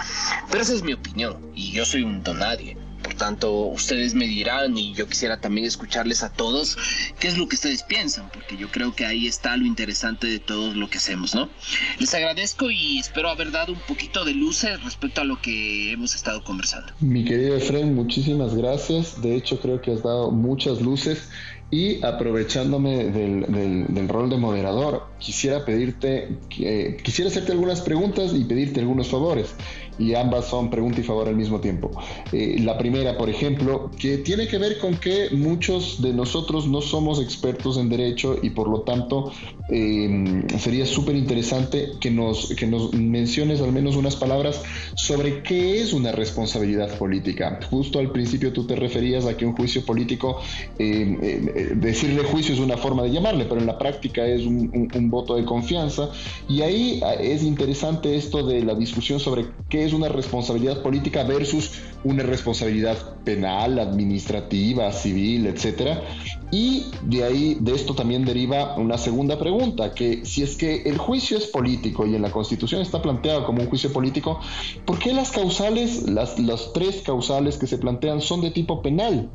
[0.51, 2.77] Pero esa es mi opinión y yo soy un donadie
[3.19, 6.79] tanto, ustedes me dirán y yo quisiera también escucharles a todos
[7.21, 10.39] qué es lo que ustedes piensan, porque yo creo que ahí está lo interesante de
[10.39, 11.51] todo lo que hacemos, ¿no?
[11.99, 16.15] Les agradezco y espero haber dado un poquito de luces respecto a lo que hemos
[16.15, 16.93] estado conversando.
[17.01, 19.21] Mi querido Efren, muchísimas gracias.
[19.21, 21.29] De hecho, creo que has dado muchas luces
[21.71, 28.81] y aprovechándome del, rol de moderador, quisiera pedirte, eh, quisiera hacerte algunas preguntas y pedirte
[28.81, 29.55] algunos favores
[29.99, 31.91] y ambas son pregunta y favor al mismo tiempo.
[32.33, 36.81] Eh, la primera, por ejemplo, que tiene que ver con que muchos de nosotros no
[36.81, 39.33] somos expertos en derecho y por lo tanto
[39.69, 44.63] em, sería súper interesante que nos, que nos menciones al menos unas palabras
[44.95, 47.61] sobre qué es una responsabilidad política.
[47.71, 50.41] Justo al principio tú te referías a que un juicio político,
[50.79, 54.91] em, eh, decirle juicio es una forma de llamarle, pero en la práctica es un,
[54.95, 56.11] un voto de confianza
[56.49, 61.25] y ahí ah, es interesante esto de la discusión sobre qué es una responsabilidad política
[61.25, 61.73] versus
[62.05, 66.03] una responsabilidad penal, administrativa, civil, etcétera.
[66.51, 70.97] Y de ahí, de esto también deriva una segunda pregunta, que si es que el
[70.97, 74.41] juicio es político y en la Constitución está planteado como un juicio político,
[74.87, 79.29] ¿por qué las causales, las, las tres causales que se plantean son de tipo penal?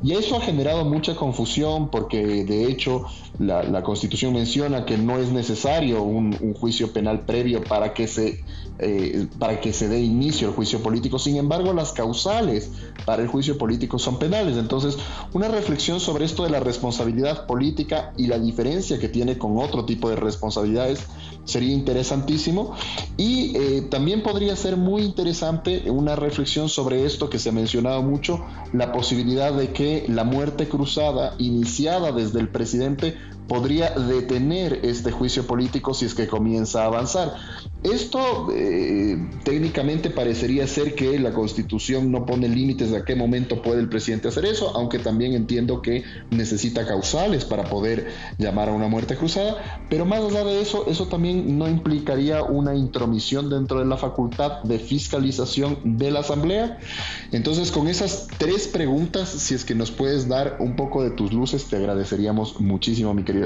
[0.00, 3.04] Y eso ha generado mucha confusión porque de hecho
[3.40, 8.44] la, Constitución menciona que no es necesario un, juicio penal previo para que se
[8.78, 11.18] eh, para que se dé inicio al juicio político.
[11.18, 12.09] Sin embargo, las causales
[13.04, 14.56] para el juicio político son penales.
[14.56, 14.96] Entonces,
[15.32, 19.84] una reflexión sobre esto de la responsabilidad política y la diferencia que tiene con otro
[19.84, 21.06] tipo de responsabilidades
[21.44, 22.74] sería interesantísimo.
[23.16, 28.02] Y eh, también podría ser muy interesante una reflexión sobre esto que se ha mencionado
[28.02, 33.16] mucho, la posibilidad de que la muerte cruzada iniciada desde el presidente
[33.50, 37.34] podría detener este juicio político si es que comienza a avanzar.
[37.82, 43.60] Esto eh, técnicamente parecería ser que la constitución no pone límites de a qué momento
[43.60, 48.06] puede el presidente hacer eso, aunque también entiendo que necesita causales para poder
[48.38, 52.76] llamar a una muerte cruzada, pero más allá de eso, eso también no implicaría una
[52.76, 56.78] intromisión dentro de la facultad de fiscalización de la Asamblea.
[57.32, 61.32] Entonces, con esas tres preguntas, si es que nos puedes dar un poco de tus
[61.32, 63.39] luces, te agradeceríamos muchísimo, mi querido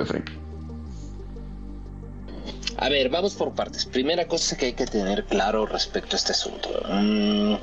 [2.76, 3.87] A ver, vamos por partes.
[3.87, 6.68] Primera cosa que hay que tener claro respecto a este asunto.
[6.90, 7.54] Mm,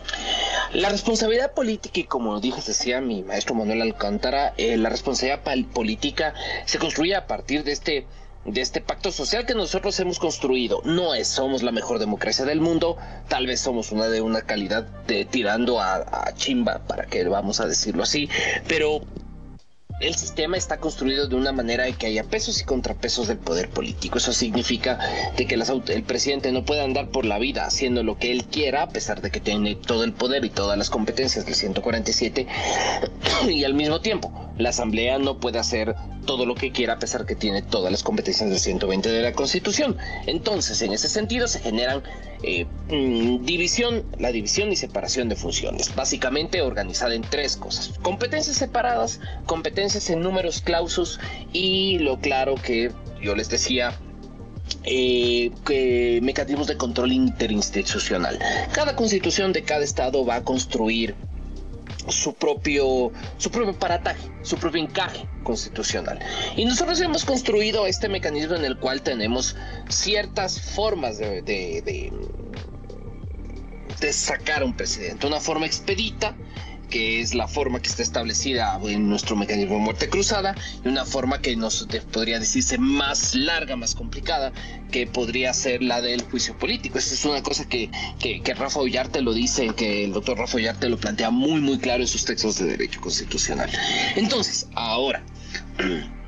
[0.73, 5.41] la responsabilidad política, y como dijo, decía mi maestro Manuel Alcántara, eh, la responsabilidad
[5.73, 6.33] política
[6.65, 8.07] se construye a partir de este
[8.43, 10.81] de este pacto social que nosotros hemos construido.
[10.83, 14.87] No es, somos la mejor democracia del mundo, tal vez somos una de una calidad
[15.29, 18.29] tirando a chimba, para que vamos a decirlo así,
[18.67, 19.01] pero
[20.01, 23.69] el sistema está construido de una manera de que haya pesos y contrapesos del poder
[23.69, 24.17] político.
[24.17, 24.99] Eso significa
[25.37, 28.83] de que el presidente no puede andar por la vida haciendo lo que él quiera,
[28.83, 32.47] a pesar de que tiene todo el poder y todas las competencias del 147,
[33.49, 37.25] y al mismo tiempo la Asamblea no puede hacer todo lo que quiera, a pesar
[37.25, 39.97] que tiene todas las competencias del 120 de la Constitución.
[40.27, 42.03] Entonces, en ese sentido, se generan
[42.43, 48.57] eh, mm, división, la división y separación de funciones, básicamente organizada en tres cosas: competencias
[48.57, 51.19] separadas, competencias en números clausus
[51.53, 53.93] y lo claro que yo les decía.
[54.83, 55.51] Eh,
[56.23, 58.39] mecanismos de control interinstitucional.
[58.71, 61.13] Cada constitución de cada estado va a construir
[62.09, 66.19] su propio, su propio parataje, su propio encaje constitucional.
[66.55, 69.55] Y nosotros hemos construido este mecanismo en el cual tenemos
[69.89, 72.11] ciertas formas de, de,
[73.99, 75.27] de, sacar a un presidente.
[75.27, 76.35] Una forma expedita,
[76.91, 80.53] que es la forma que está establecida en nuestro mecanismo de muerte cruzada,
[80.85, 84.51] y una forma que nos podría decirse más larga, más complicada,
[84.91, 86.99] que podría ser la del juicio político.
[86.99, 90.57] Esta es una cosa que, que, que Rafa Ollarte lo dice, que el doctor Rafa
[90.57, 93.71] Ollarte lo plantea muy, muy claro en sus textos de derecho constitucional.
[94.15, 95.23] Entonces, ahora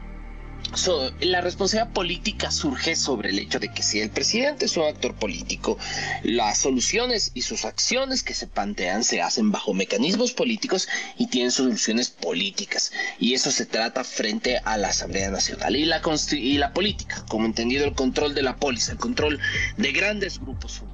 [1.22, 5.14] la responsabilidad política surge sobre el hecho de que si el presidente es un actor
[5.16, 5.78] político,
[6.24, 11.52] las soluciones y sus acciones que se plantean se hacen bajo mecanismos políticos y tienen
[11.52, 12.92] soluciones políticas.
[13.20, 15.76] Y eso se trata frente a la Asamblea Nacional.
[15.76, 19.40] Y la, y la política, como entendido el control de la polis, el control
[19.78, 20.93] de grandes grupos humanos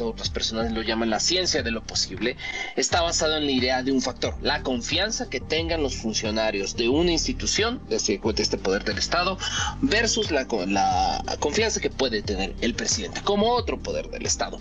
[0.00, 2.36] otras personas lo llaman la ciencia de lo posible,
[2.76, 6.88] está basado en la idea de un factor, la confianza que tengan los funcionarios de
[6.88, 9.38] una institución, de este poder del Estado,
[9.80, 14.60] versus la, la confianza que puede tener el presidente como otro poder del Estado.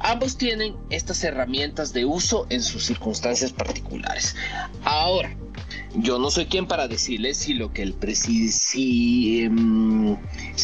[0.00, 4.36] Ambos tienen estas herramientas de uso en sus circunstancias particulares.
[4.84, 5.36] Ahora,
[5.94, 10.16] yo no soy quien para decirle si lo que el si, em,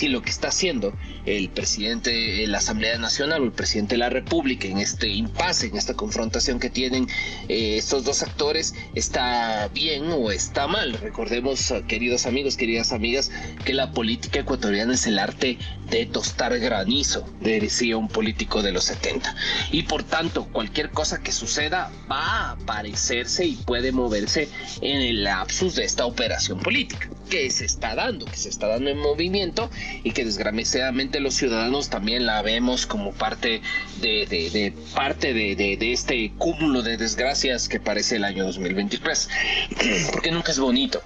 [0.09, 0.93] lo que está haciendo
[1.27, 5.67] el presidente de la Asamblea Nacional o el presidente de la República en este impasse,
[5.67, 7.09] en esta confrontación que tienen
[7.49, 10.93] eh, estos dos actores, está bien o está mal.
[10.95, 13.31] Recordemos, queridos amigos, queridas amigas,
[13.65, 15.59] que la política ecuatoriana es el arte
[15.91, 19.35] de tostar granizo, decía un político de los 70.
[19.73, 24.49] Y por tanto, cualquier cosa que suceda va a parecerse y puede moverse
[24.85, 28.91] en el lapsus de esta operación política que se está dando, que se está dando
[28.91, 29.71] en movimiento
[30.05, 33.63] y que desgraciadamente los ciudadanos también la vemos como parte
[34.03, 39.31] de, parte de, este cúmulo de desgracias que parece el año 2023,
[40.13, 41.03] porque nunca es bonito,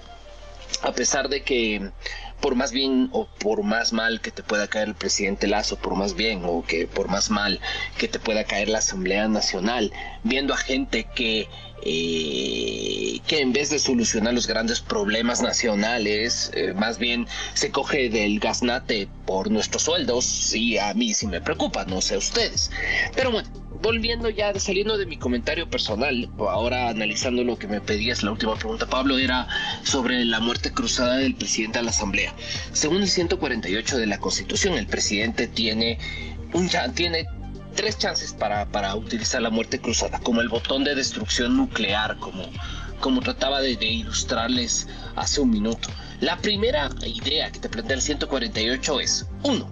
[0.83, 1.89] a pesar de que
[2.41, 5.95] por más bien o por más mal que te pueda caer el presidente Lazo, por
[5.95, 7.59] más bien o que por más mal
[7.97, 9.91] que te pueda caer la Asamblea Nacional,
[10.23, 11.47] viendo a gente que
[11.83, 18.09] eh, que en vez de solucionar los grandes problemas nacionales, eh, más bien se coge
[18.09, 22.71] del gasnate por nuestros sueldos y a mí sí me preocupa, no sé ustedes.
[23.15, 23.49] Pero bueno,
[23.81, 28.55] volviendo ya, saliendo de mi comentario personal, ahora analizando lo que me pedías, la última
[28.55, 29.47] pregunta, Pablo, era
[29.83, 32.33] sobre la muerte cruzada del presidente de la Asamblea.
[32.73, 35.97] Según el 148 de la Constitución, el presidente tiene
[36.53, 37.25] un tiene
[37.75, 42.43] tres chances para, para, utilizar la muerte cruzada, como el botón de destrucción nuclear, como,
[42.99, 45.89] como trataba de, ilustrarles hace un minuto.
[46.19, 49.69] La primera idea que te plantea el 148 es, uno,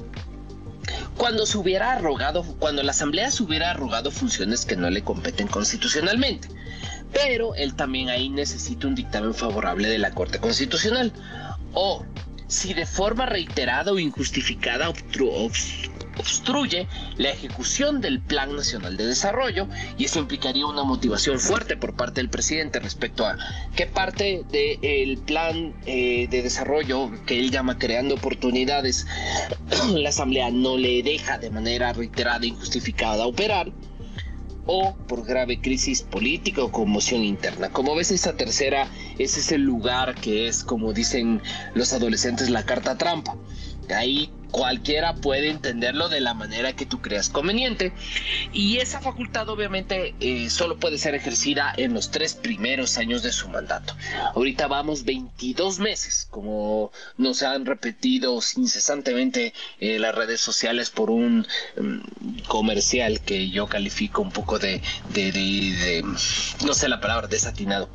[1.18, 5.48] cuando se hubiera arrogado, cuando la Asamblea se hubiera arrogado funciones que no le competen
[5.48, 6.50] constitucionalmente.
[7.12, 11.12] Pero él también ahí necesita un dictamen favorable de la Corte Constitucional.
[11.74, 12.06] O
[12.48, 14.88] si de forma reiterada o injustificada
[16.20, 21.96] obstruye la ejecución del Plan Nacional de Desarrollo y eso implicaría una motivación fuerte por
[21.96, 23.38] parte del presidente respecto a
[23.76, 29.06] qué parte del plan eh, de desarrollo que él llama creando oportunidades
[29.94, 33.72] la Asamblea no le deja de manera reiterada e injustificada operar
[34.68, 37.70] o por grave crisis política o conmoción interna.
[37.70, 41.42] Como ves, esa tercera es ese lugar que es, como dicen
[41.74, 43.36] los adolescentes, la carta trampa.
[43.96, 47.94] Ahí cualquiera puede entenderlo de la manera que tú creas conveniente
[48.54, 53.32] y esa facultad obviamente eh, solo puede ser ejercida en los tres primeros años de
[53.32, 53.96] su mandato.
[54.36, 61.48] Ahorita vamos 22 meses, como nos han repetido incesantemente eh, las redes sociales por un
[61.80, 64.82] mm, comercial que yo califico un poco de,
[65.14, 66.04] de,
[66.66, 67.90] no sé la palabra, desatinado.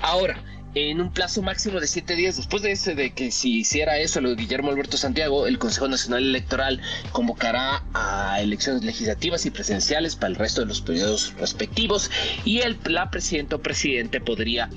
[0.00, 0.42] Ahora,
[0.74, 4.20] en un plazo máximo de siete días después de ese de que si hiciera eso
[4.20, 6.80] lo de Guillermo Alberto Santiago, el Consejo Nacional Electoral
[7.12, 12.10] convocará a elecciones legislativas y presidenciales para el resto de los periodos respectivos
[12.44, 14.70] y el la presidenta o presidente podría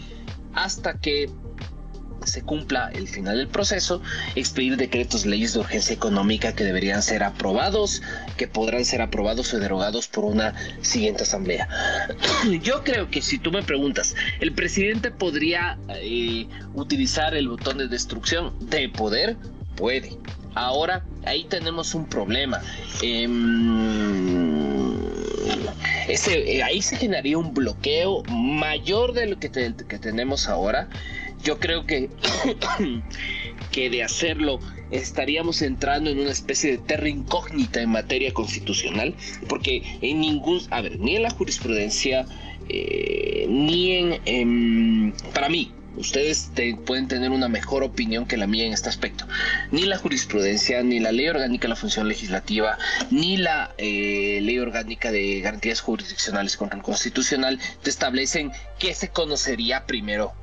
[0.54, 1.30] hasta que
[2.26, 4.02] se cumpla el final del proceso,
[4.36, 8.02] expedir decretos leyes de urgencia económica que deberían ser aprobados,
[8.38, 11.68] que podrán ser aprobados o derogados por una siguiente asamblea.
[12.62, 17.88] Yo creo que si tú me preguntas, ¿el presidente podría eh, utilizar el botón de
[17.88, 19.38] destrucción de poder?
[19.76, 20.18] Puede.
[20.54, 22.62] Ahora, ahí tenemos un problema.
[23.02, 24.98] Em,
[26.08, 30.90] eh, ahí se generaría un bloqueo mayor de lo que tenemos ahora
[31.44, 32.10] yo creo que,
[33.72, 34.60] que de hacerlo
[34.92, 39.16] estaríamos entrando en una especie de terra incógnita en materia constitucional,
[39.48, 42.26] porque en ningún, a ver, ni en la jurisprudencia,
[42.70, 43.94] eh, ni
[44.26, 46.50] en, para mí, Ustedes
[46.86, 49.28] pueden tener una mejor opinión que la mía en este aspecto.
[49.72, 52.78] Ni la jurisprudencia, ni la ley orgánica de la función legislativa,
[53.10, 59.10] ni la eh, ley orgánica de garantías jurisdiccionales contra el constitucional te establecen qué se
[59.10, 60.34] conocería primero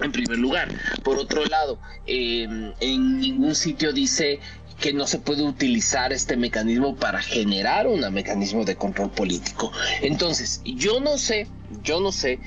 [0.00, 0.68] en primer lugar.
[1.02, 4.40] Por otro lado, em, en ningún sitio dice
[4.80, 9.70] que no se puede utilizar este mecanismo para generar un mecanismo de control político.
[10.00, 11.46] Entonces, yo no sé,
[11.84, 12.40] yo no sé,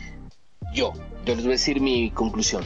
[0.73, 0.93] yo,
[1.25, 2.65] yo les voy a decir mi conclusión.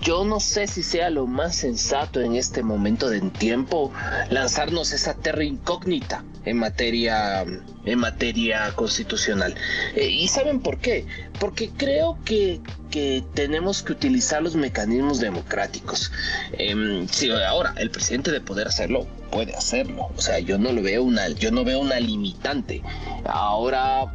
[0.00, 3.92] Yo no sé si sea lo más sensato en este momento de tiempo
[4.30, 7.44] lanzarnos esa terra incógnita en materia,
[7.84, 9.54] en materia constitucional.
[9.94, 11.06] Eh, ¿Y saben por qué?
[11.38, 16.12] Porque creo que, que tenemos que utilizar los mecanismos democráticos.
[16.52, 20.08] Eh, si ahora el presidente de poder hacerlo, puede hacerlo.
[20.16, 22.82] O sea, yo no lo veo una, yo no veo una limitante.
[23.24, 24.12] Ahora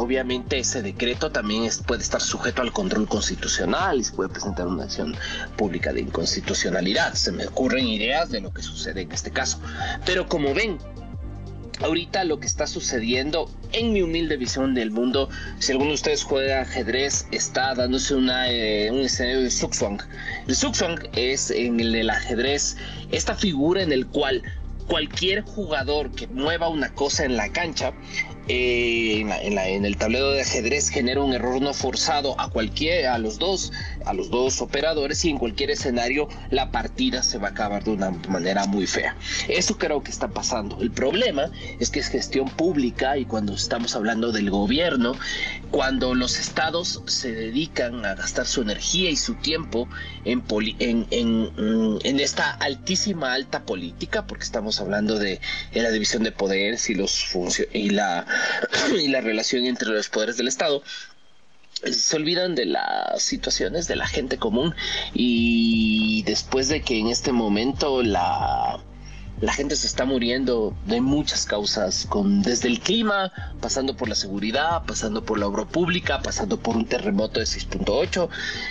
[0.00, 4.84] obviamente ese decreto también puede estar sujeto al control constitucional y se puede presentar una
[4.84, 5.14] acción
[5.56, 7.12] pública de inconstitucionalidad.
[7.14, 9.60] Se me ocurren ideas de lo que sucede en este caso.
[10.06, 10.78] Pero como ven,
[11.82, 15.28] ahorita lo que está sucediendo en mi humilde visión del mundo,
[15.58, 20.00] si alguno de ustedes juega ajedrez, está dándose una, eh, un escenario de Zugzwang.
[20.48, 22.78] El Zugzwang es en el ajedrez
[23.10, 24.42] esta figura en el cual
[24.90, 27.92] cualquier jugador que mueva una cosa en la cancha
[28.52, 33.38] eh, en, el tablero de ajedrez genera un error no forzado a cualquier, a los
[33.38, 33.72] dos,
[34.04, 37.92] a los dos operadores y en cualquier escenario la partida se va a acabar de
[37.92, 39.14] una manera muy fea.
[39.48, 40.80] Eso creo que está pasando.
[40.80, 45.14] El problema es que es gestión pública y cuando estamos hablando del gobierno,
[45.70, 49.88] cuando los estados se dedican a gastar su energía y su tiempo
[50.24, 50.42] en,
[50.80, 55.40] en, en, en esta altísima alta política, porque estamos hablando de,
[55.72, 57.30] de la división de poderes y los
[57.72, 58.26] y la
[59.00, 60.82] y la relación entre los poderes del Estado,
[61.84, 64.74] se olvidan de las situaciones de la gente común
[65.14, 68.82] y después de que en este momento la,
[69.40, 74.14] la gente se está muriendo de muchas causas, con, desde el clima, pasando por la
[74.14, 78.28] seguridad, pasando por la obra pública, pasando por un terremoto de 6.8.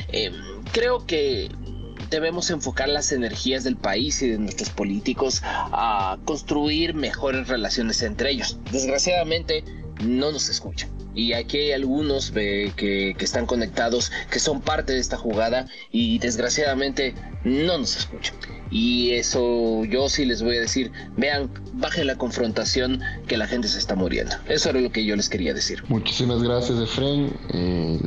[0.09, 0.33] Em,
[0.71, 1.49] creo que
[2.09, 8.31] debemos enfocar las energías del país y de nuestros políticos a construir mejores relaciones entre
[8.31, 8.57] ellos.
[8.71, 9.63] Desgraciadamente
[10.03, 10.89] no nos escuchan.
[11.15, 16.19] Y aquí hay algunos que, que, están conectados que son parte de esta jugada y
[16.19, 18.35] desgraciadamente no nos escuchan.
[18.71, 23.67] Y eso yo sí les voy a decir, vean, baje la confrontación que la gente
[23.67, 24.35] se está muriendo.
[24.47, 25.83] Eso era lo que yo les quería decir.
[25.87, 27.33] Muchísimas gracias, Efren.
[27.53, 27.99] Eh,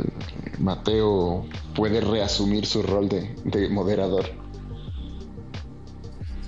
[0.59, 1.45] Mateo
[1.75, 4.27] puede reasumir su rol de, moderador.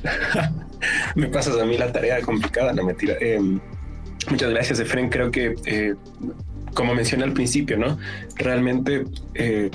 [1.16, 3.14] Me pasas a mí la tarea complicada, no mentira.
[3.20, 3.40] Eh,
[4.30, 5.08] muchas gracias, Efren.
[5.08, 5.94] Creo que, eh,
[6.74, 7.98] como mencioné al principio, ¿no?
[8.36, 9.04] Realmente
[9.34, 9.70] eh,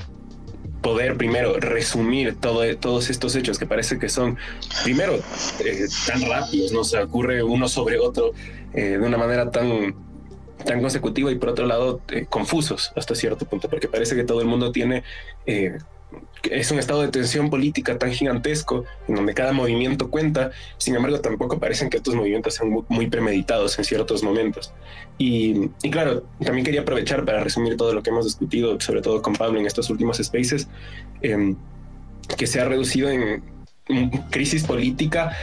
[0.81, 4.37] poder primero resumir todo, todos estos hechos que parece que son,
[4.83, 5.19] primero,
[6.07, 6.83] tan rápidos, ¿no?
[6.83, 8.33] Se ocurre uno sobre otro
[8.73, 9.95] de una manera tan
[10.65, 14.41] tan consecutiva y por otro lado eh, confusos hasta cierto punto, porque parece que todo
[14.41, 15.03] el mundo tiene...
[16.43, 20.95] Eh, es un estado de tensión política tan gigantesco en donde cada movimiento cuenta, sin
[20.95, 24.73] embargo tampoco parecen que estos movimientos sean muy, premeditados en ciertos momentos.
[25.17, 29.33] Y, claro, también quería aprovechar para resumir todo lo que hemos discutido, sobre todo con
[29.33, 30.67] Pablo en estos últimos spaces,
[31.21, 31.55] em,
[32.37, 33.43] que se ha reducido en
[34.29, 35.35] crisis política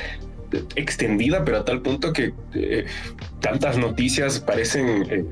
[0.74, 2.86] extendida, pero a tal punto que eh,
[3.40, 5.24] tantas noticias parecen eh,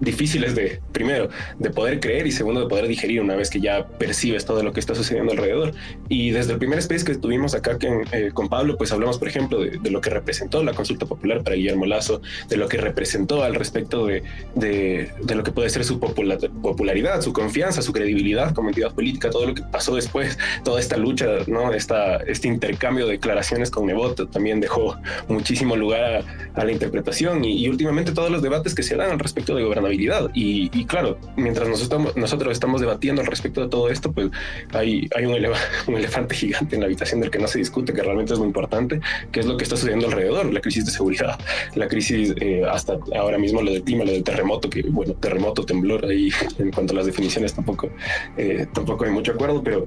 [0.00, 1.28] difíciles de, primero,
[1.58, 4.72] de poder creer y segundo, de poder digerir una vez que ya percibes todo lo
[4.72, 5.72] que está sucediendo alrededor.
[6.08, 9.60] Y desde el primer space que tuvimos acá eh, con Pablo, pues hablamos, por ejemplo,
[9.60, 13.54] de, lo que representó la consulta popular para Guillermo Lazo, de lo que representó al
[13.54, 14.22] respecto de,
[14.54, 19.46] de, lo que puede ser su popularidad, su confianza, su credibilidad como entidad política, todo
[19.46, 21.72] lo que pasó después, toda esta lucha, ¿no?
[21.72, 24.96] Esta, este intercambio de declaraciones con Nebot también dejó
[25.28, 26.24] muchísimo lugar
[26.54, 29.62] a, la interpretación y, y últimamente todos los debates que se dan al respecto de
[29.84, 34.30] gobernabilidad y, claro, mientras nosotros estamos, debatiendo al respecto de todo esto, pues
[34.72, 35.34] hay, hay un,
[35.86, 38.48] un, elefante gigante en la habitación del que no se discute, que realmente es muy
[38.48, 41.38] importante, que es lo que está sucediendo alrededor, la crisis de seguridad,
[41.74, 45.64] la crisis eh, hasta ahora mismo lo del clima, lo del terremoto, que bueno, terremoto,
[45.64, 47.90] temblor, ahí en cuanto a las definiciones tampoco,
[48.36, 49.86] eh, tampoco hay mucho acuerdo, pero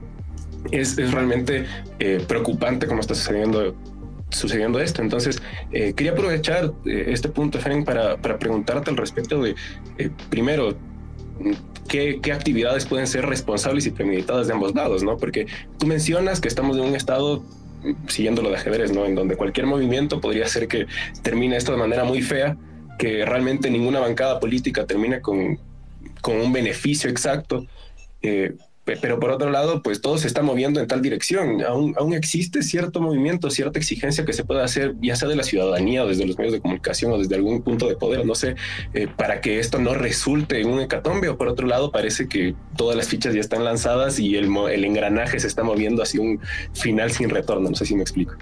[0.71, 1.65] es, es realmente
[1.99, 3.75] eh, preocupante cómo está sucediendo
[4.29, 5.01] sucediendo esto.
[5.01, 9.55] Entonces, eh, quería aprovechar eh, este punto, Efraín, para, para, preguntarte al respecto de,
[9.97, 10.77] eh, primero,
[11.87, 15.17] ¿qué, ¿qué, actividades pueden ser responsables y premeditadas de ambos lados, ¿no?
[15.17, 15.47] Porque
[15.77, 17.43] tú mencionas que estamos en un estado
[18.07, 19.05] siguiendo lo de ajedrez, ¿no?
[19.05, 20.87] En donde cualquier movimiento podría hacer que
[21.21, 22.57] termine esto de manera muy fea,
[22.97, 25.59] que realmente ninguna bancada política termine con,
[26.21, 27.65] con un beneficio exacto.
[28.95, 31.61] Pero por otro lado, pues todo se está moviendo en tal dirección.
[31.63, 35.43] Aún, aún existe cierto movimiento, cierta exigencia que se pueda hacer, ya sea de la
[35.43, 38.55] ciudadanía o desde los medios de comunicación o desde algún punto de poder, no sé,
[38.93, 41.29] eh, para que esto no resulte en un hecatombe.
[41.29, 44.85] O por otro lado, parece que todas las fichas ya están lanzadas y el, el
[44.85, 46.39] engranaje se está moviendo hacia un
[46.73, 47.69] final sin retorno.
[47.69, 48.35] No sé si me explico.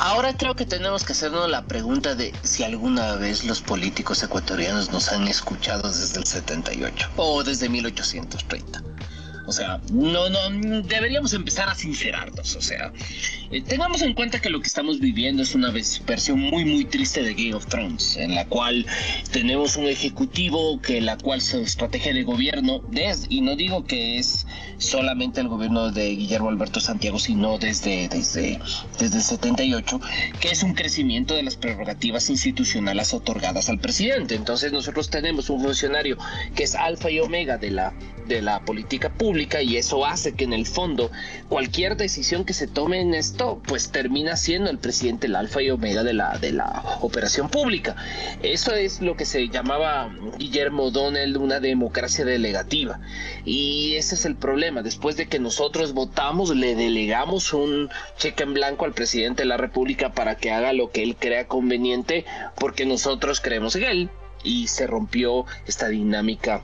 [0.00, 4.92] Ahora creo que tenemos que hacernos la pregunta de si alguna vez los políticos ecuatorianos
[4.92, 8.80] nos han escuchado desde el 78 o desde 1830.
[9.48, 12.54] O sea, no, no, deberíamos empezar a sincerarnos.
[12.54, 12.92] O sea,
[13.50, 17.22] eh, tengamos en cuenta que lo que estamos viviendo es una versión muy, muy triste
[17.22, 18.84] de Game of Thrones, en la cual
[19.32, 24.18] tenemos un ejecutivo que la cual su estrategia de gobierno, desde, y no digo que
[24.18, 24.46] es
[24.76, 28.58] solamente el gobierno de Guillermo Alberto Santiago, sino desde, desde,
[28.98, 29.98] desde el 78,
[30.40, 34.34] que es un crecimiento de las prerrogativas institucionales otorgadas al presidente.
[34.34, 36.18] Entonces nosotros tenemos un funcionario
[36.54, 37.94] que es alfa y omega de la,
[38.26, 41.12] de la política pública y eso hace que en el fondo
[41.48, 45.70] cualquier decisión que se tome en esto pues termina siendo el presidente el alfa y
[45.70, 47.94] omega de la, de la operación pública.
[48.42, 52.98] Eso es lo que se llamaba Guillermo Donnell una democracia delegativa
[53.44, 54.82] y ese es el problema.
[54.82, 59.56] Después de que nosotros votamos le delegamos un cheque en blanco al presidente de la
[59.56, 62.24] república para que haga lo que él crea conveniente
[62.56, 64.10] porque nosotros creemos en él
[64.42, 66.62] y se rompió esta dinámica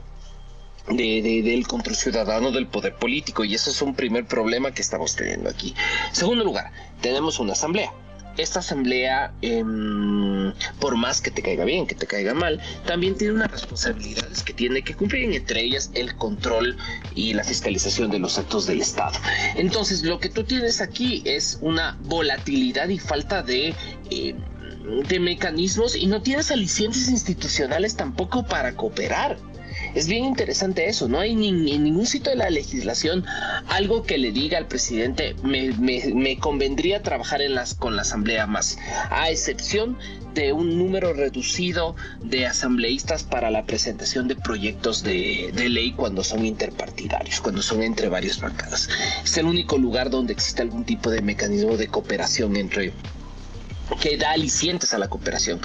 [0.89, 5.15] de, del control ciudadano del poder político y eso es un primer problema que estamos
[5.15, 5.75] teniendo aquí.
[6.11, 6.71] Segundo lugar,
[7.01, 7.91] tenemos una asamblea.
[8.37, 13.33] Esta asamblea, em, por más que te caiga bien, que te caiga mal, también tiene
[13.33, 16.75] unas responsabilidades que tiene que cumplir, entre ellas el control
[17.15, 19.17] y la fiscalización de los actos del Estado.
[19.55, 23.73] Entonces, lo que tú tienes aquí es una volatilidad y falta de...
[24.09, 24.35] Em,
[25.07, 29.35] de mecanismos y no tienes alicientes institucionales tampoco para cooperar.
[29.95, 31.39] Es bien interesante eso, no hay en
[31.83, 33.25] ningún sitio de la legislación
[33.69, 38.77] algo que le diga al presidente me, convendría trabajar en las, con la asamblea más,
[39.09, 39.97] a excepción
[40.33, 46.25] de un número reducido de asambleístas para la presentación de proyectos de, de, ley cuando
[46.25, 48.89] son interpartidarios, cuando son entre varias bancadas.
[49.23, 52.91] Es el único lugar donde existe algún tipo de mecanismo de cooperación entre
[53.99, 55.61] que da alicientes a la cooperación.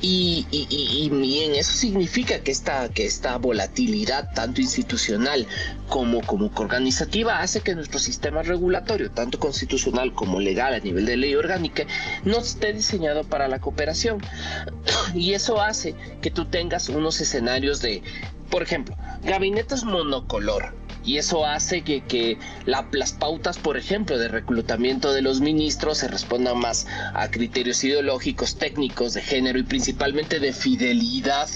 [0.00, 5.46] Y, y, en eso significa que esta, que esta volatilidad, tanto institucional
[5.88, 11.16] como, como organizativa, hace que nuestro sistema regulatorio, tanto constitucional como legal a nivel de
[11.16, 11.84] ley orgánica,
[12.24, 14.20] no esté diseñado para la cooperación.
[15.14, 18.02] Y eso hace que tú tengas unos escenarios de,
[18.48, 25.12] por ejemplo, gabinetes monocolor y eso hace que, que las pautas, por ejemplo, de reclutamiento
[25.12, 30.52] de los ministros se respondan más a criterios ideológicos, técnicos, de género y principalmente de
[30.52, 31.48] fidelidad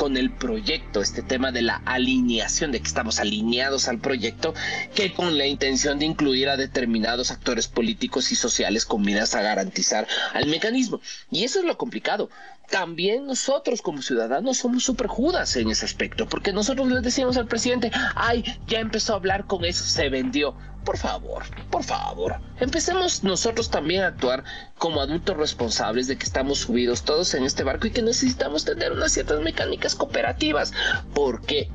[0.00, 4.54] con el proyecto, este tema de la alineación, de que estamos alineados al proyecto,
[4.94, 9.42] que con la intención de incluir a determinados actores políticos y sociales con miras a
[9.42, 11.02] garantizar al mecanismo.
[11.30, 12.30] Y eso es lo complicado.
[12.70, 17.48] También nosotros como ciudadanos somos súper judas en ese aspecto, porque nosotros le decimos al
[17.48, 20.54] presidente, ay, ya empezó a hablar con eso, se vendió
[20.84, 24.44] por favor, por favor, empecemos nosotros también a actuar
[24.78, 28.92] como adultos responsables de que estamos subidos todos en este barco y que necesitamos tener
[28.92, 30.72] unas ciertas mecánicas cooperativas.
[31.14, 31.70] ¿Por qué?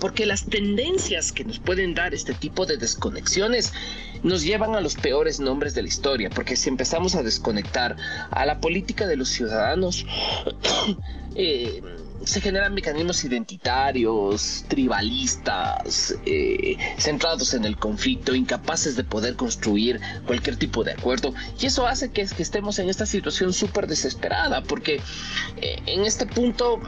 [0.00, 3.72] Porque las tendencias que nos pueden dar este tipo de desconexiones
[4.22, 7.96] nos llevan a los peores nombres de la historia, porque si empezamos a desconectar
[8.30, 10.06] a la política de los ciudadanos,
[11.34, 11.82] eh,
[12.24, 20.56] se generan mecanismos identitarios, tribalistas, eh, centrados en el conflicto, incapaces de poder construir cualquier
[20.56, 21.32] tipo de acuerdo.
[21.60, 25.00] Y eso hace que, estemos en esta situación súper desesperada, porque
[25.60, 26.80] eh, en este punto,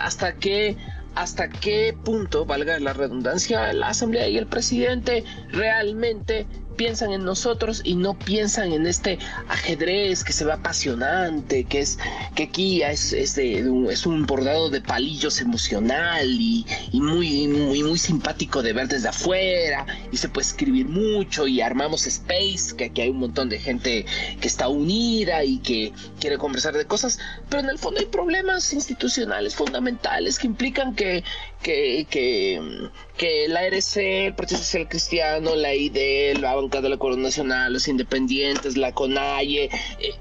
[0.00, 0.76] hasta que
[1.14, 6.46] hasta qué punto, valga la redundancia, la Asamblea y el presidente realmente
[6.76, 9.18] piensan en nosotros y no piensan en este
[9.48, 11.98] ajedrez que se ve apasionante, que es
[12.34, 18.72] que aquí es, es, un bordado de palillos emocional y, muy, muy, muy simpático de
[18.72, 23.18] ver desde afuera y se puede escribir mucho y armamos space, que aquí hay un
[23.18, 24.06] montón de gente
[24.40, 27.18] que está unida y que quiere conversar de cosas,
[27.48, 31.24] pero en el fondo hay problemas institucionales fundamentales que implican que,
[31.64, 36.98] que, que, que la RC, el Partido Social Cristiano, la ID, la Banca de la
[36.98, 40.14] Corona Nacional, los independientes, la CONAIE, eh,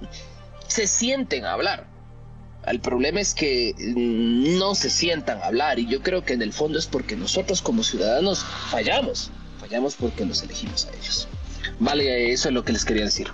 [0.68, 1.86] se sienten a hablar.
[2.66, 6.54] El problema es que no se sientan a hablar y yo creo que en el
[6.54, 9.30] fondo es porque nosotros como ciudadanos fallamos,
[9.60, 11.28] fallamos porque nos elegimos a ellos.
[11.80, 13.28] Vale, eso es lo que les quería decir.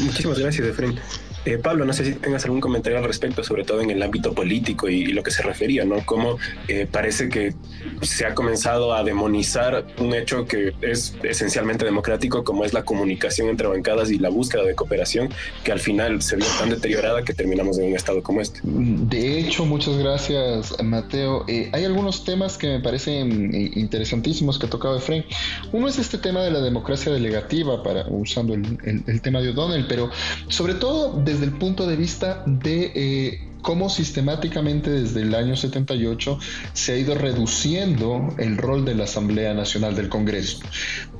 [0.00, 0.98] Muchísimas gracias, Efraín.
[1.44, 4.32] Eh, Pablo, no sé si tengas algún comentario al respecto, sobre todo en el ámbito
[4.32, 6.04] político y, lo que se refería, ¿no?
[6.04, 6.38] Cómo
[6.68, 7.54] eh, parece que
[8.02, 13.48] se ha comenzado a demonizar un hecho que es esencialmente democrático, como es la comunicación
[13.48, 15.28] entre bancadas y la búsqueda de cooperación,
[15.62, 18.60] que al final se vio tan deteriorada que terminamos en un estado como este.
[18.62, 21.44] De hecho, muchas gracias, Mateo.
[21.46, 25.24] Eh, hay algunos temas que me parecen interesantísimos que ha tocado Efraín.
[25.72, 29.86] Uno es este tema de la democracia delegativa, para, usando el, el tema de O'Donnell,
[29.86, 30.10] pero
[30.48, 35.56] sobre todo de desde el punto de vista de eh, cómo sistemáticamente desde el año
[35.56, 36.38] 78
[36.74, 40.58] se ha ido reduciendo el rol de la Asamblea Nacional del Congreso.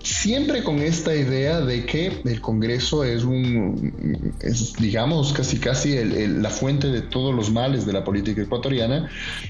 [0.02, 4.34] Siempre con esta idea de que el Congreso es un,
[4.78, 9.08] digamos, casi casi la fuente de todos los males de la política ecuatoriana,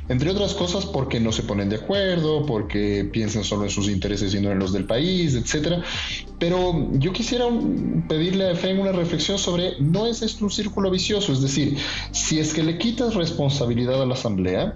[0.09, 4.33] entre otras cosas porque no se ponen de acuerdo, porque piensan solo en sus intereses
[4.35, 5.83] y no en los del país, etcétera.
[6.39, 7.47] Pero yo quisiera
[8.09, 11.33] pedirle a Efraín una reflexión sobre, ¿no es esto un círculo vicioso?
[11.33, 11.77] Es decir,
[12.13, 14.75] si es que le quitas responsabilidad a la Asamblea,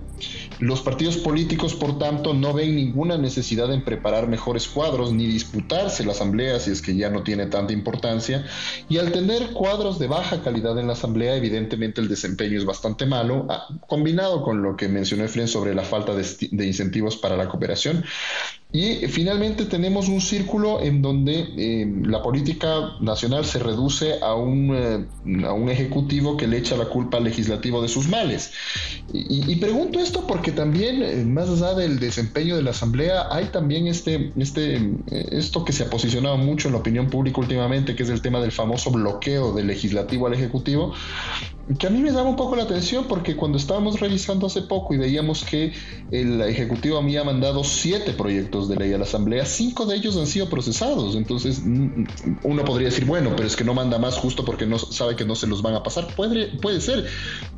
[0.61, 6.07] los partidos políticos, por tanto, no ven ninguna necesidad en preparar mejores cuadros ni disputarse
[6.07, 8.47] la Asamblea si es que ya no tiene tanta importancia.
[8.89, 13.05] Y al tener cuadros de baja calidad en la Asamblea, evidentemente el desempeño es bastante
[13.05, 17.51] malo, ah, combinado con lo que mencionó Efren sobre la falta de incentivos para la
[17.51, 18.07] cooperación.
[18.71, 24.75] Y finalmente tenemos un círculo en donde eh, la política nacional se reduce a un,
[24.77, 28.53] eh, a un ejecutivo que le echa la culpa al legislativo de sus males.
[29.11, 33.87] Y, pregunto esto porque también, eh, más allá del desempeño de la Asamblea, hay también
[33.87, 34.79] este, este,
[35.11, 38.39] esto que se ha posicionado mucho en la opinión pública últimamente, que es el tema
[38.39, 40.93] del famoso bloqueo del legislativo al ejecutivo,
[41.77, 44.95] que a mí me daba un poco la atención porque cuando estábamos revisando hace poco
[44.95, 45.73] y veíamos que
[46.11, 50.27] el Ejecutivo había mandado siete proyectos de ley a la Asamblea, cinco de ellos han
[50.27, 51.15] sido procesados.
[51.15, 52.05] Entonces, mm,
[52.45, 55.27] uno podría decir, bueno, pero es que no manda más justo porque no sabe que
[55.27, 56.07] no se los van a pasar.
[56.17, 57.07] Puede, puede ser,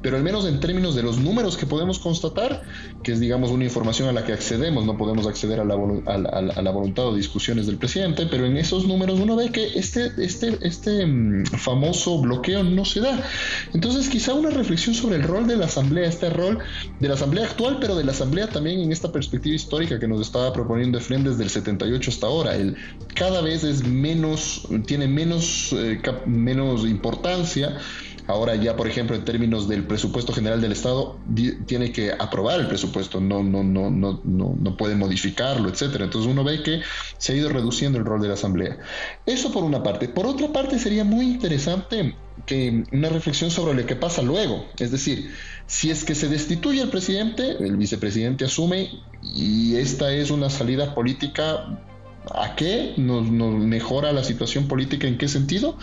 [0.02, 2.62] pero al menos en términos de los números que podemos constatar,
[3.04, 6.62] que es, digamos, una información a la que accedemos, no podemos acceder a la, a
[6.62, 10.58] la voluntad o discusiones del presidente, pero en esos números uno ve que este, este,
[10.62, 13.24] este mm, famoso bloqueo no se da.
[13.72, 16.58] Entonces, quizá una reflexión sobre el rol de la Asamblea, este rol
[16.98, 20.20] de la Asamblea actual, pero de la Asamblea también en esta perspectiva histórica que nos
[20.20, 22.56] estaba proponiendo Efren desde el 78 hasta ahora.
[22.56, 22.76] El,
[23.14, 27.78] cada vez es menos, tiene menos, eh, menos importancia
[28.30, 31.18] Ahora ya, por ejemplo, en términos del presupuesto general del Estado,
[31.66, 36.04] tiene que aprobar el presupuesto, no, no, no, no, no, no puede modificarlo, etcétera.
[36.04, 36.80] Entonces uno ve que
[37.18, 38.78] se ha ido reduciendo el rol de la Asamblea.
[39.26, 40.08] Eso por una parte.
[40.08, 42.14] Por otra parte, sería muy interesante
[42.46, 44.64] que una reflexión sobre lo que pasa luego.
[44.78, 45.32] Es decir,
[45.66, 48.90] si es que se destituye el presidente, el vicepresidente asume
[49.22, 51.80] y esta es una salida política
[52.28, 52.94] ¿A qué?
[52.96, 55.06] ¿Nos, mejora la situación política?
[55.06, 55.76] ¿En qué sentido?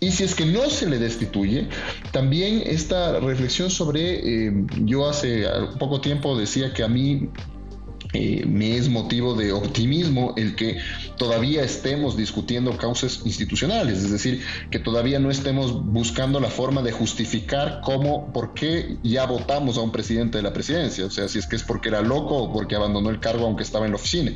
[0.00, 1.68] Y si es que no se le destituye,
[2.12, 4.52] también esta reflexión sobre, eh,
[4.82, 5.46] yo hace
[5.78, 7.28] poco tiempo decía que a mí
[8.14, 10.78] eh, me es motivo de optimismo el que
[11.18, 14.40] todavía estemos discutiendo causas institucionales, es decir,
[14.70, 19.80] que todavía no estemos buscando la forma de justificar cómo, por qué ya votamos a
[19.80, 22.52] un presidente de la presidencia, o sea, si es que es porque era loco o
[22.52, 24.32] porque abandonó el cargo aunque estaba en la oficina.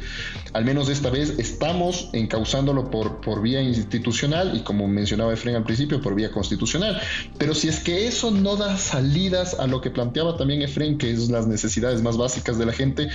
[0.52, 5.64] Al menos esta vez estamos encauzándolo por, por vía institucional y como mencionaba Efren al
[5.64, 7.00] principio, por vía constitucional.
[7.38, 11.10] Pero si es que eso no da salidas a lo que planteaba también Efren, que
[11.12, 13.08] es las necesidades más básicas de la gente,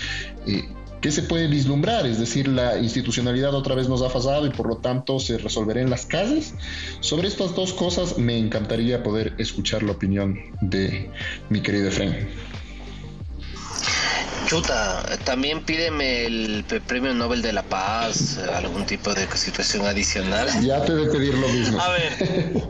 [1.04, 2.06] ¿Qué se puede vislumbrar?
[2.06, 5.82] Es decir, la institucionalidad otra vez nos ha fallado y por lo tanto se resolverá
[5.82, 6.54] en las calles.
[7.01, 11.12] Sobre estas dos cosas me encantaría poder escuchar la opinión de
[11.49, 12.30] mi querido Efraín.
[14.45, 20.47] Chuta, también pídeme el premio Nobel de la Paz, algún tipo de situación adicional.
[20.62, 21.82] Ya te de pedir lo mismo.
[21.82, 22.64] A ver,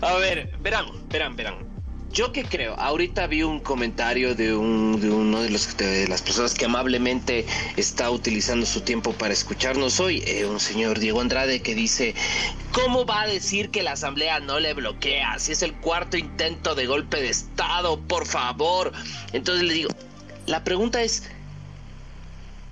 [0.00, 1.69] a ver, verán, verán, verán
[2.12, 5.50] yo que creo, ahorita vi un comentario de, un, de uno de,
[6.08, 7.46] las personas que amablemente
[7.76, 12.14] está utilizando su tiempo para escucharnos hoy, eh, un señor Diego Andrade que dice,
[12.72, 15.38] ¿cómo va a decir que la asamblea no le bloquea?
[15.38, 18.92] Si es el cuarto intento de golpe de Estado, por favor.
[19.32, 19.90] Entonces le digo,
[20.46, 21.30] la pregunta es,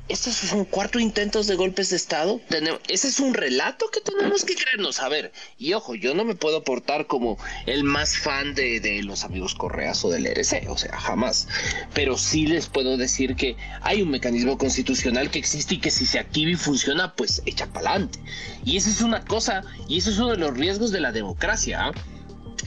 [0.09, 2.40] estos son cuatro intentos de golpes de Estado.
[2.88, 5.00] ese es un relato que tenemos que creernos.
[5.00, 9.02] A ver, y ojo, yo no me puedo portar como el más fan de, de
[9.02, 11.48] los amigos Correas o del RC, o sea, jamás.
[11.94, 16.06] Pero sí les puedo decir que hay un mecanismo constitucional que existe y que si
[16.06, 18.18] se activa y funciona, pues echa para adelante.
[18.64, 21.86] Y eso es una cosa, y eso es uno de los riesgos de la democracia.
[21.86, 21.92] ¿ah?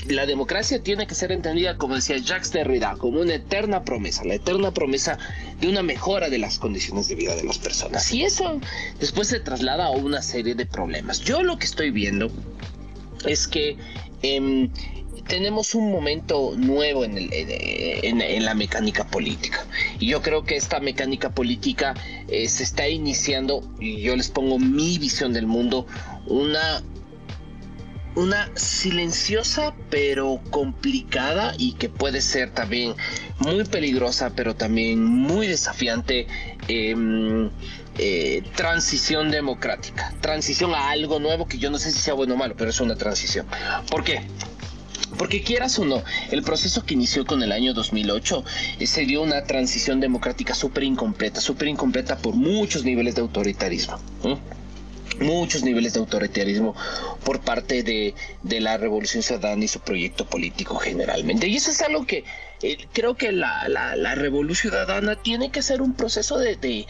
[0.07, 4.35] La democracia tiene que ser entendida, como decía Jacques Derrida, como una eterna promesa, la
[4.35, 5.17] eterna promesa
[5.59, 8.11] de una mejora de las condiciones de vida de las personas.
[8.11, 8.59] Y eso
[8.99, 11.19] después se traslada a una serie de problemas.
[11.19, 12.31] Yo lo que estoy viendo
[13.25, 13.77] es que
[14.21, 14.71] em,
[15.27, 19.65] tenemos un momento nuevo en, en, la mecánica política.
[19.99, 21.93] Y yo creo que esta mecánica política
[22.27, 25.85] eh, se está iniciando, y yo les pongo mi visión del mundo,
[26.27, 26.81] una
[28.15, 32.95] una silenciosa pero complicada y que puede ser también
[33.39, 36.27] muy peligrosa pero también muy desafiante
[36.67, 37.49] em,
[37.97, 40.13] eh, transición democrática.
[40.21, 42.79] Transición a algo nuevo que yo no sé si sea bueno o malo pero es
[42.79, 43.45] una transición.
[43.89, 44.21] ¿por qué?
[45.17, 48.43] Porque quieras o no, el proceso que inició con el año 2008
[48.79, 53.99] eh, se dio una transición democrática súper incompleta, súper incompleta por muchos niveles de autoritarismo
[55.21, 56.75] muchos niveles de autoritarismo
[57.23, 58.13] por parte de,
[58.59, 61.47] la Revolución Ciudadana y su proyecto político generalmente.
[61.47, 62.23] Y eso es algo que
[62.61, 66.87] eh, creo que la, Revolución Ciudadana tiene que ser un proceso de,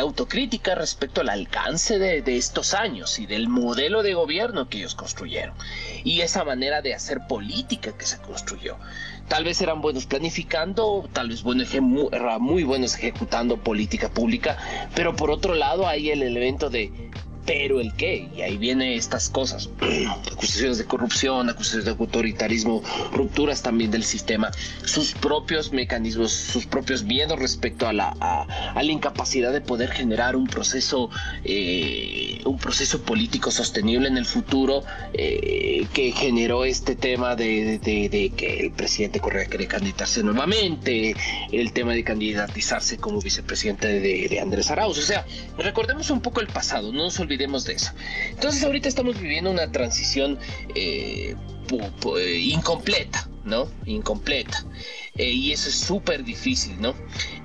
[0.00, 5.54] autocrítica respecto al alcance de, estos años y del modelo de gobierno que ellos construyeron
[6.02, 8.76] y esa manera de hacer política que se construyó.
[9.28, 11.64] Tal vez eran buenos planificando, tal vez bueno,
[12.12, 14.58] eran muy buenos ejecutando política pública,
[14.94, 16.92] pero por otro lado hay el elemento de
[17.46, 19.68] pero el qué, y ahí vienen estas cosas,
[20.32, 24.50] acusaciones de corrupción, acusaciones de autoritarismo, rupturas también del sistema,
[24.84, 30.36] sus propios mecanismos, sus propios miedos respecto a la, a, la incapacidad de poder generar
[30.36, 31.10] un proceso,
[31.44, 37.80] eh, un proceso político sostenible en el futuro eh, que generó este tema de,
[38.36, 41.14] que el presidente Correa quiere candidatarse nuevamente,
[41.52, 45.26] el tema de candidatizarse como vicepresidente de, Andrés Arauz, o sea,
[45.58, 47.92] recordemos un poco el pasado, no nos olvidemos de eso.
[48.30, 50.38] Entonces ahorita estamos viviendo una transición
[50.74, 51.34] eh,
[52.40, 53.68] incompleta, ¿no?
[53.86, 54.64] Incompleta.
[55.16, 56.92] Eh, y eso es súper difícil, ¿no?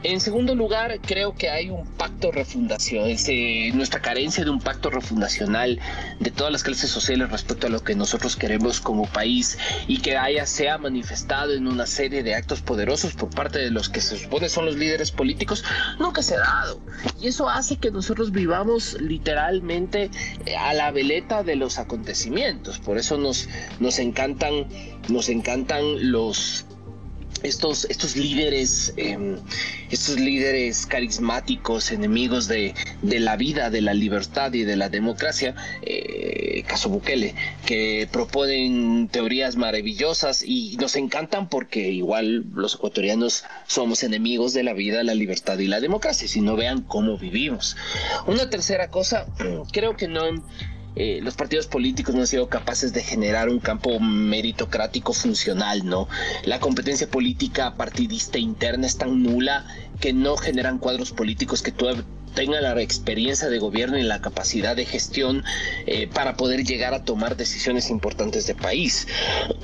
[0.01, 3.15] En segundo lugar, creo que hay un pacto refundacional,
[3.75, 5.79] nuestra carencia de un pacto refundacional
[6.19, 10.17] de todas las clases sociales respecto a lo que nosotros queremos como país y que
[10.17, 14.01] haya se ha manifestado en una serie de actos poderosos por parte de los que
[14.01, 15.63] se supone son los líderes políticos,
[15.99, 16.81] nunca se ha dado.
[17.21, 20.09] Y eso hace que nosotros vivamos literalmente
[20.45, 22.79] eh, a la veleta de los acontecimientos.
[22.79, 23.47] Por eso nos,
[23.79, 24.65] nos encantan,
[25.07, 26.65] nos encantan los
[27.43, 29.37] estos, estos líderes, em,
[29.89, 36.63] estos líderes carismáticos, enemigos de, la vida, de la libertad y de la democracia, eh,
[36.67, 44.53] caso Bukele, que proponen teorías maravillosas y nos encantan porque igual los ecuatorianos somos enemigos
[44.53, 47.77] de la vida, la libertad y la democracia, si no vean cómo vivimos.
[48.27, 49.25] Una tercera cosa,
[49.71, 50.23] creo que no
[50.95, 56.07] eh, los partidos políticos no han sido capaces de generar un campo meritocrático funcional, ¿no?
[56.43, 59.65] La competencia política partidista interna es tan nula
[59.99, 61.71] que no generan cuadros políticos que
[62.33, 65.43] tengan la experiencia de gobierno y la capacidad de gestión
[65.85, 69.07] eh, para poder llegar a tomar decisiones importantes de país.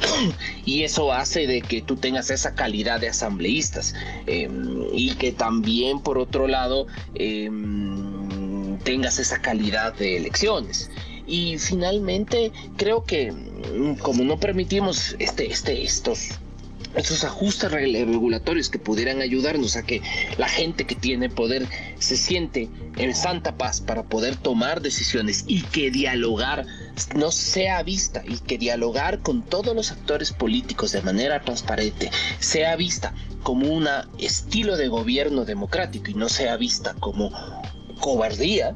[0.65, 3.93] y eso hace de que tú tengas esa calidad de asambleístas
[4.25, 10.89] em, y que también, por otro lado, em, tengas esa calidad de elecciones.
[11.27, 19.21] Y finalmente creo que mm, como no permitimos este, este, estos ajustes regulatorios que pudieran
[19.21, 20.01] ayudarnos a que
[20.37, 21.67] la gente que tiene poder
[21.99, 26.65] se siente en santa paz para poder tomar decisiones y que dialogar
[27.15, 32.09] no sea vista y que dialogar con todos los actores políticos de manera transparente
[32.39, 33.13] sea vista
[33.43, 37.31] como un estilo de gobierno democrático y no sea vista como
[37.99, 38.75] cobardía,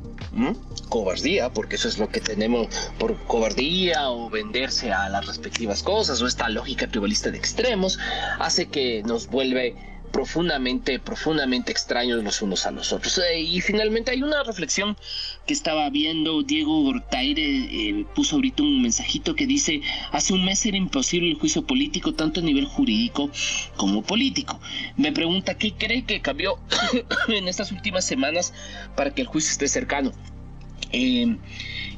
[0.90, 2.68] cobardía, porque eso es lo que tenemos
[2.98, 8.00] por cobardía o venderse a las respectivas cosas o esta lógica tribalista de extremos,
[8.40, 9.76] hace que nos vuelve
[10.12, 13.20] profundamente, profundamente extraños los unos a los otros.
[13.20, 14.98] Eh, y finalmente hay una reflexión
[15.46, 19.82] que estaba viendo, Diego Gortaire eh, puso ahorita un mensajito que dice,
[20.12, 23.30] hace un mes era imposible el juicio político, tanto a nivel jurídico
[23.76, 24.60] como político.
[24.98, 26.60] Me pregunta, ¿qué cree que cambió
[27.28, 28.54] en estas últimas semanas
[28.96, 30.12] para que el juicio esté cercano?
[30.92, 31.38] Eh,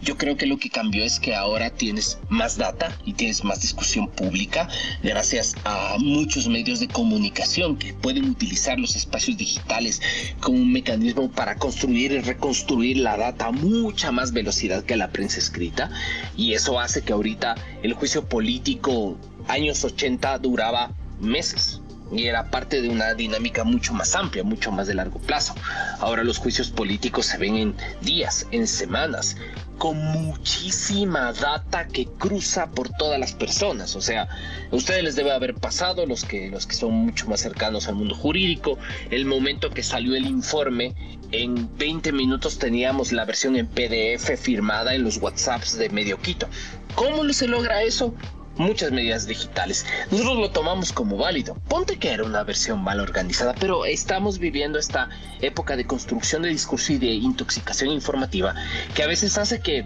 [0.03, 3.61] yo creo que lo que cambió es que ahora tienes más data y tienes más
[3.61, 4.67] discusión pública
[5.03, 10.01] gracias a muchos medios de comunicación que pueden utilizar los espacios digitales
[10.39, 15.11] como un mecanismo para construir y reconstruir la data a mucha más velocidad que la
[15.11, 15.91] prensa escrita.
[16.36, 19.17] Y eso hace que ahorita el juicio político
[19.47, 21.80] años 80 duraba meses
[22.12, 25.55] y era parte de una dinámica mucho más amplia, mucho más de largo plazo.
[25.99, 29.38] Ahora los juicios políticos se ven en días, en semanas,
[29.78, 33.95] con muchísima data que cruza por todas las personas.
[33.95, 34.28] O sea,
[34.72, 37.95] a ustedes les debe haber pasado, los que, los que son mucho más cercanos al
[37.95, 38.78] mundo jurídico,
[39.09, 40.93] el momento que salió el informe,
[41.32, 46.47] en 20 minutos teníamos la versión en PDF firmada en los WhatsApps de Medio Quito.
[46.95, 48.14] ¿Cómo se logra eso?
[48.62, 49.86] Muchas medidas digitales.
[50.12, 51.55] Nosotros lo tomamos como válido.
[51.68, 55.09] Ponte que era una versión mal organizada, pero estamos viviendo esta
[55.41, 58.55] época de construcción de discurso y de intoxicación informativa
[58.95, 59.86] que a veces hace que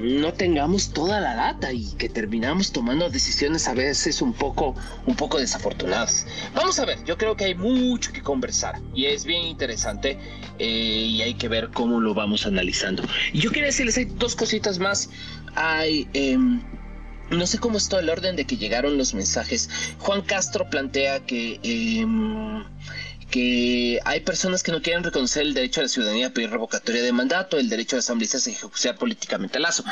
[0.00, 4.74] no tengamos toda la data y que terminamos tomando decisiones a veces un poco,
[5.06, 6.26] un poco desafortunadas.
[6.54, 10.18] Vamos a ver, yo creo que hay mucho que conversar y es bien interesante
[10.58, 13.02] eh, y hay que ver cómo lo vamos analizando.
[13.32, 15.10] Yo quería decirles, hay dos cositas más.
[15.54, 16.08] Hay...
[16.14, 16.62] Em,
[17.30, 19.70] no sé cómo está el orden de que llegaron los mensajes.
[19.98, 22.64] Juan Castro plantea que em,
[23.34, 27.02] que hay personas que no quieren reconocer el derecho a la ciudadanía a pedir revocatoria
[27.02, 29.82] de mandato, el derecho a las asambleístas a ejecutar políticamente Lazo.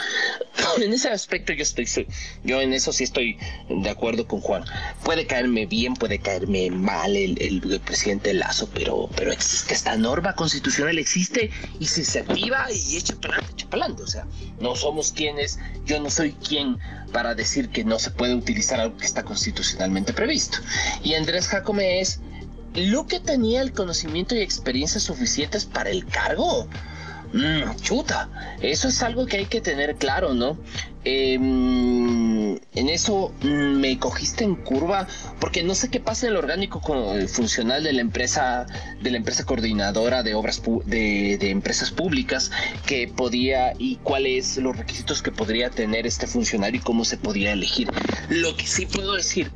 [0.81, 2.07] en ese aspecto yo estoy,
[2.45, 3.39] yo en eso sí estoy
[3.69, 4.63] de acuerdo con Juan.
[5.03, 10.97] Puede caerme bien, puede caerme mal el, presidente Lazo, pero, pero que esta norma constitucional
[11.01, 14.05] existe y se activa y echa para adelante, echa para adelante.
[14.05, 14.25] O sea,
[14.61, 16.79] no somos quienes, yo no soy quien
[17.13, 20.59] para decir que no se puede utilizar algo que está constitucionalmente previsto.
[21.03, 22.21] Y Andrés Jacome es
[22.75, 26.69] Luque tenía el conocimiento y experiencia suficientes para el cargo.
[27.33, 28.29] Mm, chuta,
[28.61, 30.59] eso es algo que hay que tener claro, ¿no?
[31.05, 35.09] Em, en eso mm, me cogiste en curva
[35.41, 36.81] porque no sé qué pasa en el orgánico
[37.29, 38.67] funcional de la empresa
[39.01, 42.53] de la empresa coordinadora de obras de, de, empresas públicas
[42.87, 47.53] que podía y cuáles los requisitos que podría tener este funcionario y cómo se podría
[47.53, 47.91] elegir.
[48.29, 49.51] Lo que sí puedo decir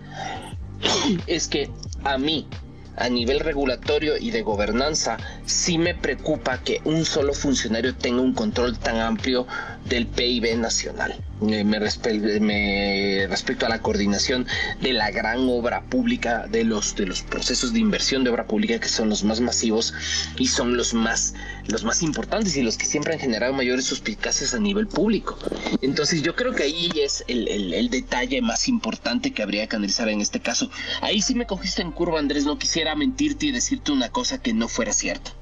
[1.26, 1.70] es que
[2.04, 2.48] a mí
[2.96, 8.34] a nivel regulatorio y de gobernanza, sí me preocupa que un solo funcionario tenga un
[8.34, 9.46] control tan amplio
[9.84, 11.14] del PIB nacional.
[11.40, 14.46] Me, me, respecto a la coordinación
[14.80, 18.80] de la gran obra pública, de los, de los procesos de inversión de obra pública
[18.80, 19.92] que son los más masivos
[20.38, 21.34] y son los más,
[21.68, 25.38] los más importantes y los que siempre han generado mayores suspicacias a nivel público.
[25.82, 30.08] Entonces yo creo que ahí es el, el detalle más importante que habría que analizar
[30.08, 30.70] en este caso.
[31.02, 34.54] Ahí sí me cogiste en curva, Andrés, no quisiera mentirte y decirte una cosa que
[34.54, 35.32] no fuera cierta.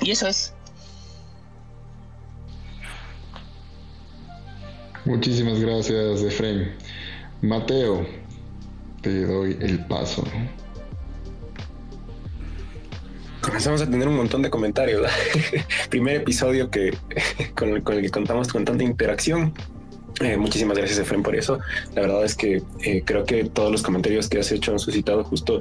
[0.00, 0.55] Y eso es.
[5.06, 6.72] Muchísimas gracias, Efraín.
[7.40, 8.04] Mateo,
[9.02, 10.24] te doy el paso.
[13.40, 15.08] Comenzamos a tener un montón de comentarios.
[15.90, 16.92] Primer episodio que,
[17.54, 19.54] con, el, que contamos con tanta interacción.
[20.20, 21.60] Eh, muchísimas gracias, Efraín, por eso.
[21.94, 25.22] La verdad es que eh, creo que todos los comentarios que has hecho han suscitado
[25.22, 25.60] justo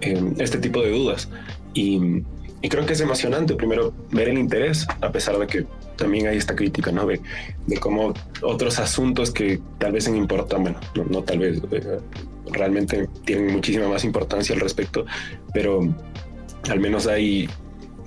[0.00, 1.28] eh, este tipo de dudas.
[1.74, 2.22] Y,
[2.70, 5.66] creo que es emocionante, primero, ver el interés, a pesar de que
[5.96, 7.06] también hay esta crítica, ¿no?
[7.06, 7.20] De,
[7.66, 10.80] de cómo otros asuntos que tal vez en importan, bueno,
[11.10, 11.98] no, tal vez, eh,
[12.52, 15.04] realmente tienen muchísima más importancia al respecto,
[15.52, 15.80] pero
[16.68, 17.48] al menos hay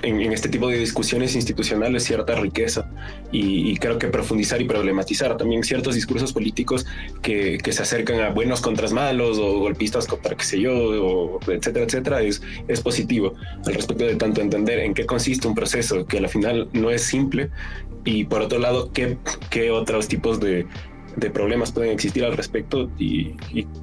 [0.01, 2.89] en, este tipo de discusiones institucionales cierta riqueza
[3.31, 6.85] y, creo que profundizar y problematizar también ciertos discursos políticos
[7.21, 11.85] que, se acercan a buenos contras malos o golpistas contra qué sé yo, o etcétera,
[11.85, 13.35] etcétera, es, es positivo
[13.65, 17.03] al respecto de tanto entender en qué consiste un proceso que al final no es
[17.03, 17.51] simple
[18.05, 19.17] y por otro lado, qué,
[19.49, 20.65] qué otros tipos de,
[21.19, 23.35] de problemas pueden existir al respecto y,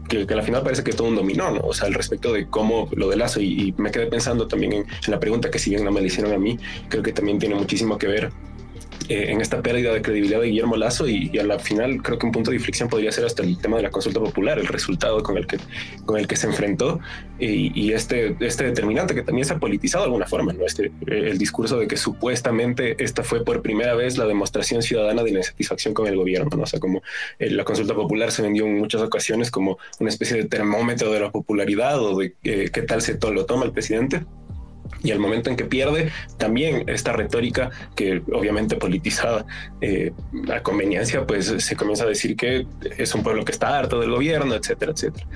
[0.08, 1.60] que, al final parece que todo un dominó, ¿no?
[1.60, 4.80] O sea, al respecto de cómo lo de Lazo y, me quedé pensando también en,
[4.80, 6.58] en, la pregunta que si bien no me la hicieron a mí,
[6.88, 8.32] creo que también tiene muchísimo que ver
[9.08, 12.18] eh, en esta pérdida de credibilidad de Guillermo Lazo y, y, a la final creo
[12.18, 14.66] que un punto de inflexión podría ser hasta el tema de la consulta popular, el
[14.66, 15.58] resultado con el que,
[16.04, 17.00] con el que se enfrentó
[17.38, 20.64] y, este, este determinante que también se ha politizado de alguna forma, ¿no?
[20.64, 25.32] Este, el discurso de que supuestamente esta fue por primera vez la demostración ciudadana de
[25.32, 26.62] la insatisfacción con el gobierno, ¿no?
[26.62, 27.02] O sea, como
[27.38, 31.20] eh, la consulta popular se vendió en muchas ocasiones como una especie de termómetro de
[31.20, 34.22] la popularidad o de eh, qué tal se lo toma el presidente
[35.02, 39.46] y al momento en que pierde, también esta retórica que obviamente politizada
[39.80, 40.12] eh,
[40.52, 42.66] a conveniencia, pues se comienza a decir que
[42.96, 45.26] es un pueblo que está harto del gobierno, etcétera, etcétera.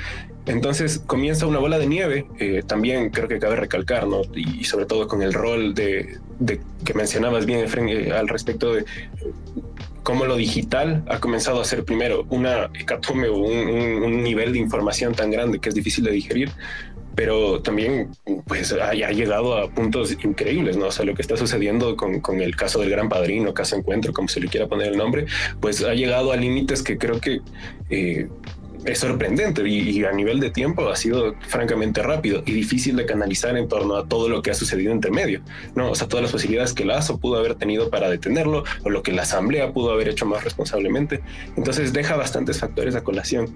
[0.47, 4.23] Entonces comienza una bola de nieve, eh, también creo que cabe recalcar, ¿no?
[4.35, 6.19] Y, sobre todo con el rol de,
[6.85, 8.85] que mencionabas bien, eh, al respecto de
[10.03, 14.59] cómo lo digital ha comenzado a ser primero una hecatombe o un, un, nivel de
[14.59, 16.51] información tan grande que es difícil de digerir,
[17.15, 18.11] pero también
[18.47, 20.87] pues ha, llegado a puntos increíbles, ¿no?
[20.87, 24.13] O sea, lo que está sucediendo con, con, el caso del Gran Padrino, caso Encuentro,
[24.13, 25.27] como se le quiera poner el nombre,
[25.61, 27.41] pues ha llegado a límites que creo que
[27.91, 28.29] eh,
[28.85, 33.57] es sorprendente y, a nivel de tiempo ha sido francamente rápido y difícil de canalizar
[33.57, 35.43] en torno a todo lo que ha sucedido entre medio,
[35.74, 35.91] ¿no?
[35.91, 39.12] O sea, todas las posibilidades que Lazo pudo haber tenido para detenerlo o lo que
[39.12, 41.20] la Asamblea pudo haber hecho más responsablemente.
[41.57, 43.55] Entonces deja bastantes factores a colación.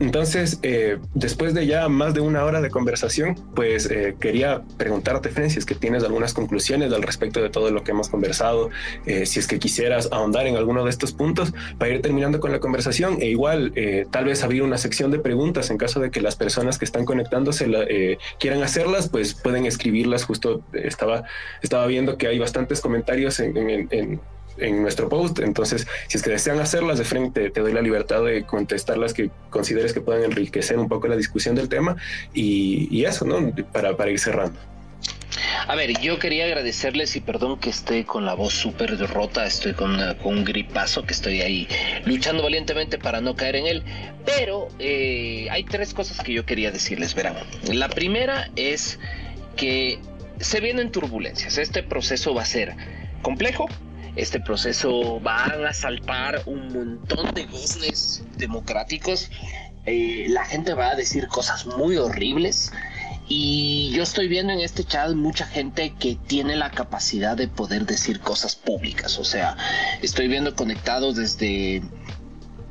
[0.00, 5.28] Entonces, eh, después de ya más de una hora de conversación, pues eh, quería preguntarte,
[5.28, 8.70] Fren, si es que tienes algunas conclusiones al respecto de todo lo que hemos conversado,
[9.04, 12.50] eh, si es que quisieras ahondar en alguno de estos puntos para ir terminando con
[12.50, 13.74] la conversación e igual
[14.10, 17.04] tal vez abrir una sección de preguntas en caso de que las personas que están
[17.04, 20.24] conectándose quieran hacerlas, pues pueden escribirlas.
[20.24, 21.24] Justo estaba,
[21.62, 24.20] estaba viendo que hay bastantes comentarios en
[24.60, 25.40] en nuestro post.
[25.40, 29.14] Entonces, si es que desean hacerlas de frente, te doy la libertad de contestar las
[29.14, 31.96] que consideres que puedan enriquecer un poco la discusión del tema
[32.32, 33.52] y, eso, ¿no?
[33.72, 34.58] Para, para ir cerrando.
[35.66, 39.72] A ver, yo quería agradecerles y perdón que esté con la voz súper rota, estoy
[39.72, 41.68] con, un gripazo que estoy ahí
[42.04, 43.82] luchando valientemente para no caer en él,
[44.24, 47.36] pero eh, hay tres cosas que yo quería decirles, verán.
[47.72, 48.98] La primera es
[49.56, 50.00] que
[50.40, 52.74] se vienen turbulencias, este proceso va a ser
[53.22, 53.68] complejo,
[54.16, 59.30] este proceso van a saltar un montón de business democráticos.
[59.86, 62.72] Eh, la gente va a decir cosas muy horribles.
[63.32, 67.86] Y yo estoy viendo en este chat mucha gente que tiene la capacidad de poder
[67.86, 69.20] decir cosas públicas.
[69.20, 69.56] O sea,
[70.02, 71.80] estoy viendo conectados desde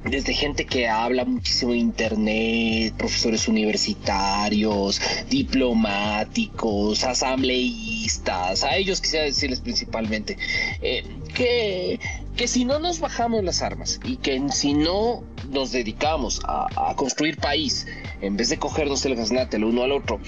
[0.04, 9.60] desde gente que habla muchísimo de internet, profesores universitarios, diplomáticos, asambleístas, a ellos quisiera decirles
[9.60, 10.38] principalmente
[10.82, 11.04] eh,
[11.34, 12.00] que,
[12.40, 17.36] que si no nos bajamos las armas y que si no nos dedicamos a, construir
[17.36, 17.86] país,
[18.22, 20.22] en vez de cogernos el gaznate el uno al otro,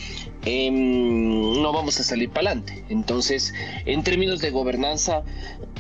[0.44, 2.84] em, no vamos a salir para adelante.
[2.90, 3.54] Entonces,
[3.86, 5.24] en términos de gobernanza,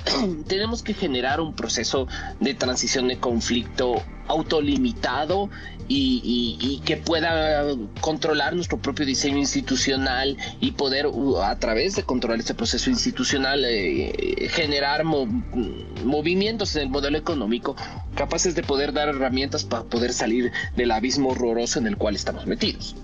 [0.47, 2.07] tenemos que generar un proceso
[2.39, 5.49] de transición de conflicto autolimitado
[5.93, 7.65] y, que pueda
[7.99, 11.07] controlar nuestro propio diseño institucional y poder
[11.43, 17.75] a través de controlar este proceso institucional eh, generar movimientos en el modelo económico
[18.15, 22.45] capaces de poder dar herramientas para poder salir del abismo horroroso en el cual estamos
[22.45, 22.95] metidos.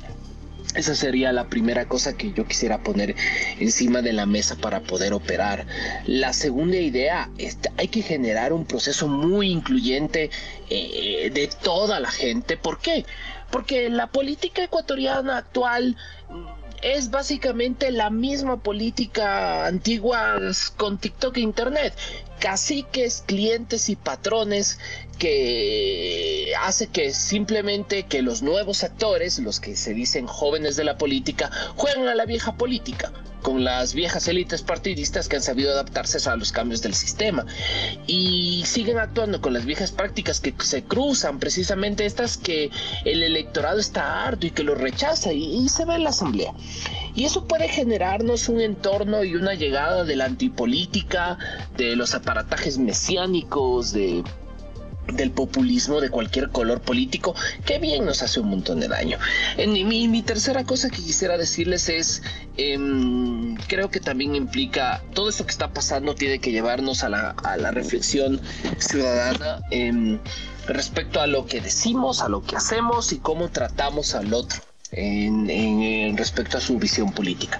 [0.76, 3.15] Esa sería la primera cosa que yo quisiera poner
[3.59, 5.65] encima de la mesa para poder operar.
[6.05, 10.30] La segunda idea, es hay que generar un proceso muy incluyente
[10.70, 12.57] eh, de toda la gente.
[12.57, 13.05] ¿Por qué?
[13.49, 15.95] Porque la política ecuatoriana actual
[16.82, 20.38] es básicamente la misma política antigua
[20.76, 21.93] con TikTok e Internet.
[22.39, 24.79] Caciques, clientes y patrones
[25.17, 30.97] que hace que simplemente que los nuevos actores, los que se dicen jóvenes de la
[30.97, 33.11] política, jueguen a la vieja política
[33.41, 37.45] con las viejas élites partidistas que han sabido adaptarse a los cambios del sistema.
[38.05, 42.71] Y siguen actuando con las viejas prácticas que se cruzan precisamente estas que
[43.05, 46.53] el electorado está harto y que lo rechaza y, se ve en la asamblea
[47.18, 51.39] y eso puede generarnos un entorno y una llegada de la antipolítica
[51.76, 54.24] de los aparatajes mesiánicos de
[55.13, 57.34] del populismo de cualquier color político
[57.65, 59.18] que bien nos hace un montón de daño.
[59.55, 62.22] En mi, tercera cosa que quisiera decirles es,
[62.57, 67.30] em, creo que también implica, todo esto que está pasando tiene que llevarnos a la,
[67.30, 68.41] a la reflexión
[68.80, 70.20] ciudadana em,
[70.68, 74.61] respecto a lo que decimos, a lo que hacemos y cómo tratamos al otro.
[74.91, 77.59] En, respecto a su visión política.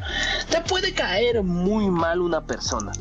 [0.50, 2.92] Te puede caer muy mal una persona,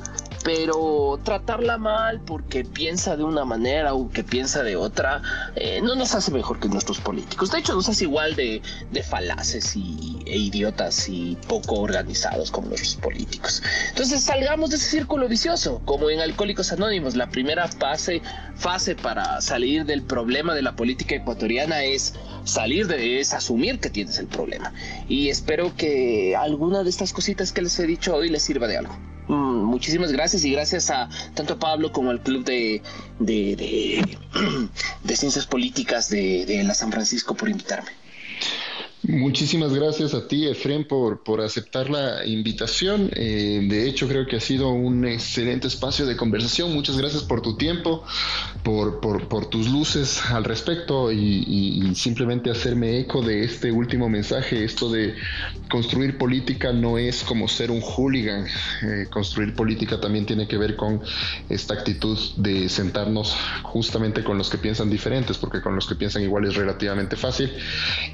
[0.46, 5.20] pero tratarla mal porque piensa de una manera o que piensa de otra
[5.56, 7.50] eh, no nos hace mejor que nuestros políticos.
[7.50, 12.68] De hecho, nos hace igual de, de falaces y, e idiotas y poco organizados como
[12.68, 13.60] nuestros políticos.
[13.88, 17.16] Entonces salgamos de ese círculo vicioso, como en Alcohólicos Anónimos.
[17.16, 18.22] La primera fase,
[18.54, 23.90] fase para salir del problema de la política ecuatoriana es salir de es asumir que
[23.90, 24.72] tienes el problema.
[25.08, 28.76] Y espero que alguna de estas cositas que les he dicho hoy les sirva de
[28.76, 28.96] algo.
[29.28, 32.82] Mm, muchísimas gracias y gracias a tanto a Pablo como al Club de,
[33.18, 34.06] de,
[35.16, 37.90] Ciencias Políticas de, de la San Francisco por invitarme.
[39.08, 43.08] Muchísimas gracias a ti, Efren, por, por aceptar la invitación.
[43.14, 46.74] Eh, de hecho, creo que ha sido un excelente espacio de conversación.
[46.74, 48.02] Muchas gracias por tu tiempo,
[48.64, 54.64] por, por, tus luces al respecto y, simplemente hacerme eco de este último mensaje.
[54.64, 55.14] Esto de
[55.70, 58.44] construir política no es como ser un hooligan.
[58.82, 61.00] Eh, construir política también tiene que ver con
[61.48, 66.22] esta actitud de sentarnos justamente con los que piensan diferentes, porque con los que piensan
[66.22, 67.52] igual es relativamente fácil.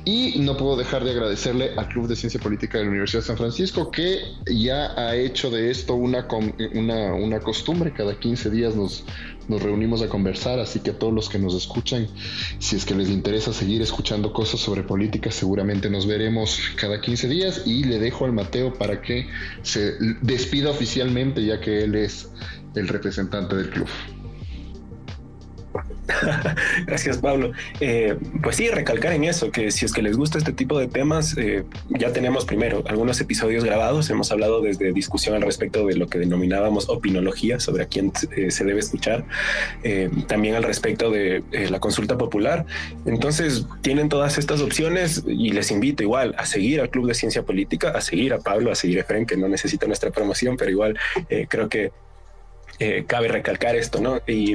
[0.05, 3.27] Y no puedo dejar de agradecerle al Club de Ciencia Política de la Universidad de
[3.27, 6.27] San Francisco, que ya ha hecho de esto una,
[6.75, 7.93] una, una costumbre.
[7.93, 9.05] Cada 15 días nos,
[9.49, 12.09] nos reunimos a conversar, así que a todos los que nos escuchan,
[12.59, 17.29] si es que les interesa seguir escuchando cosas sobre política, seguramente nos veremos cada 15
[17.29, 19.29] días y le dejo al Mateo para que
[19.63, 22.29] se despida oficialmente ya que él es
[22.75, 23.89] el representante del club.
[26.87, 27.53] Gracias, Pablo.
[27.81, 30.89] Eh, pues sí, recalcar en eso, que si es que les gusta este tipo de
[30.89, 34.11] temas, eh, ya tenemos primero algunos episodios grabados.
[34.11, 38.51] Hemos hablado desde discusión al respecto de lo que denominábamos opinología, sobre a quién eh,
[38.51, 39.25] se debe escuchar,
[40.27, 42.67] también al respecto de la consulta popular.
[43.07, 47.43] Entonces, tienen todas estas opciones y les invito igual a seguir al Club de Ciencia
[47.43, 50.71] Política, a seguir a Pablo, a seguir a Efren, que no necesita nuestra promoción, pero
[50.71, 50.99] igual
[51.49, 51.93] creo que
[53.07, 54.21] cabe recalcar esto, ¿no?
[54.27, 54.55] Y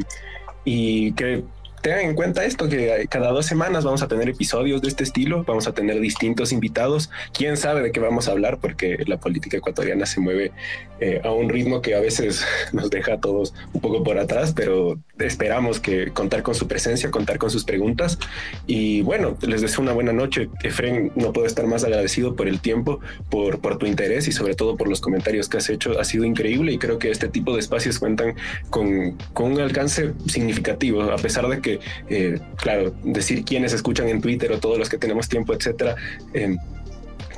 [0.69, 1.45] y que
[1.87, 5.45] tengan en cuenta esto, que cada dos semanas vamos a tener episodios de este estilo,
[5.45, 7.09] vamos a tener distintos invitados.
[7.31, 10.51] Quién sabe de qué vamos a hablar, porque la política ecuatoriana se mueve
[10.99, 14.51] eh, a un ritmo que a veces nos deja a todos un poco por atrás,
[14.53, 18.19] pero esperamos que contar con su presencia, contar con sus preguntas.
[18.65, 20.49] Y bueno, les deseo una buena noche.
[20.63, 24.55] Efren, no puedo estar más agradecido por el tiempo, por, por tu interés y sobre
[24.55, 25.97] todo por los comentarios que has hecho.
[25.97, 28.35] Ha sido increíble y creo que este tipo de espacios cuentan
[28.69, 31.76] con, con un alcance significativo, a pesar de que
[32.09, 35.95] eh, claro, decir quiénes escuchan en Twitter o todos los que tenemos tiempo, etcétera,
[36.33, 36.55] eh,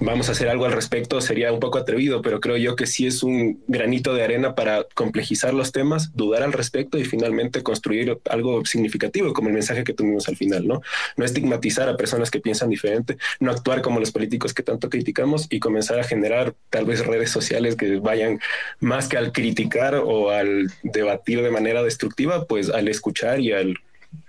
[0.01, 3.05] vamos a hacer algo al respecto sería un poco atrevido, pero creo yo que sí
[3.05, 8.17] es un granito de arena para complejizar los temas, dudar al respecto y finalmente construir
[8.29, 10.81] algo significativo, como el mensaje que tuvimos al final, ¿no?
[11.17, 15.47] No estigmatizar a personas que piensan diferente, no actuar como los políticos que tanto criticamos
[15.49, 18.39] y comenzar a generar tal vez redes sociales que vayan
[18.79, 23.79] más que al criticar o al debatir de manera destructiva, pues al escuchar y al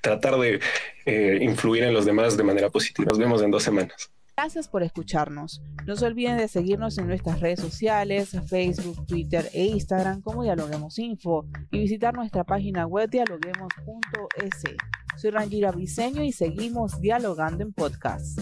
[0.00, 0.60] tratar de
[1.06, 3.08] eh, influir en los demás de manera positiva.
[3.10, 4.10] Nos vemos en dos semanas.
[4.36, 5.60] Gracias por escucharnos.
[5.86, 10.98] No se olviden de seguirnos en nuestras redes sociales, Facebook, Twitter e Instagram como Dialoguemos
[10.98, 14.62] Info y visitar nuestra página web dialoguemos.es.
[15.18, 18.40] Soy Rangira Briseño y seguimos dialogando en podcast.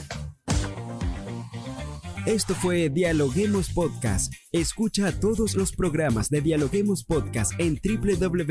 [2.27, 4.33] Esto fue Dialoguemos Podcast.
[4.53, 8.47] Escucha todos los programas de Dialoguemos Podcast en www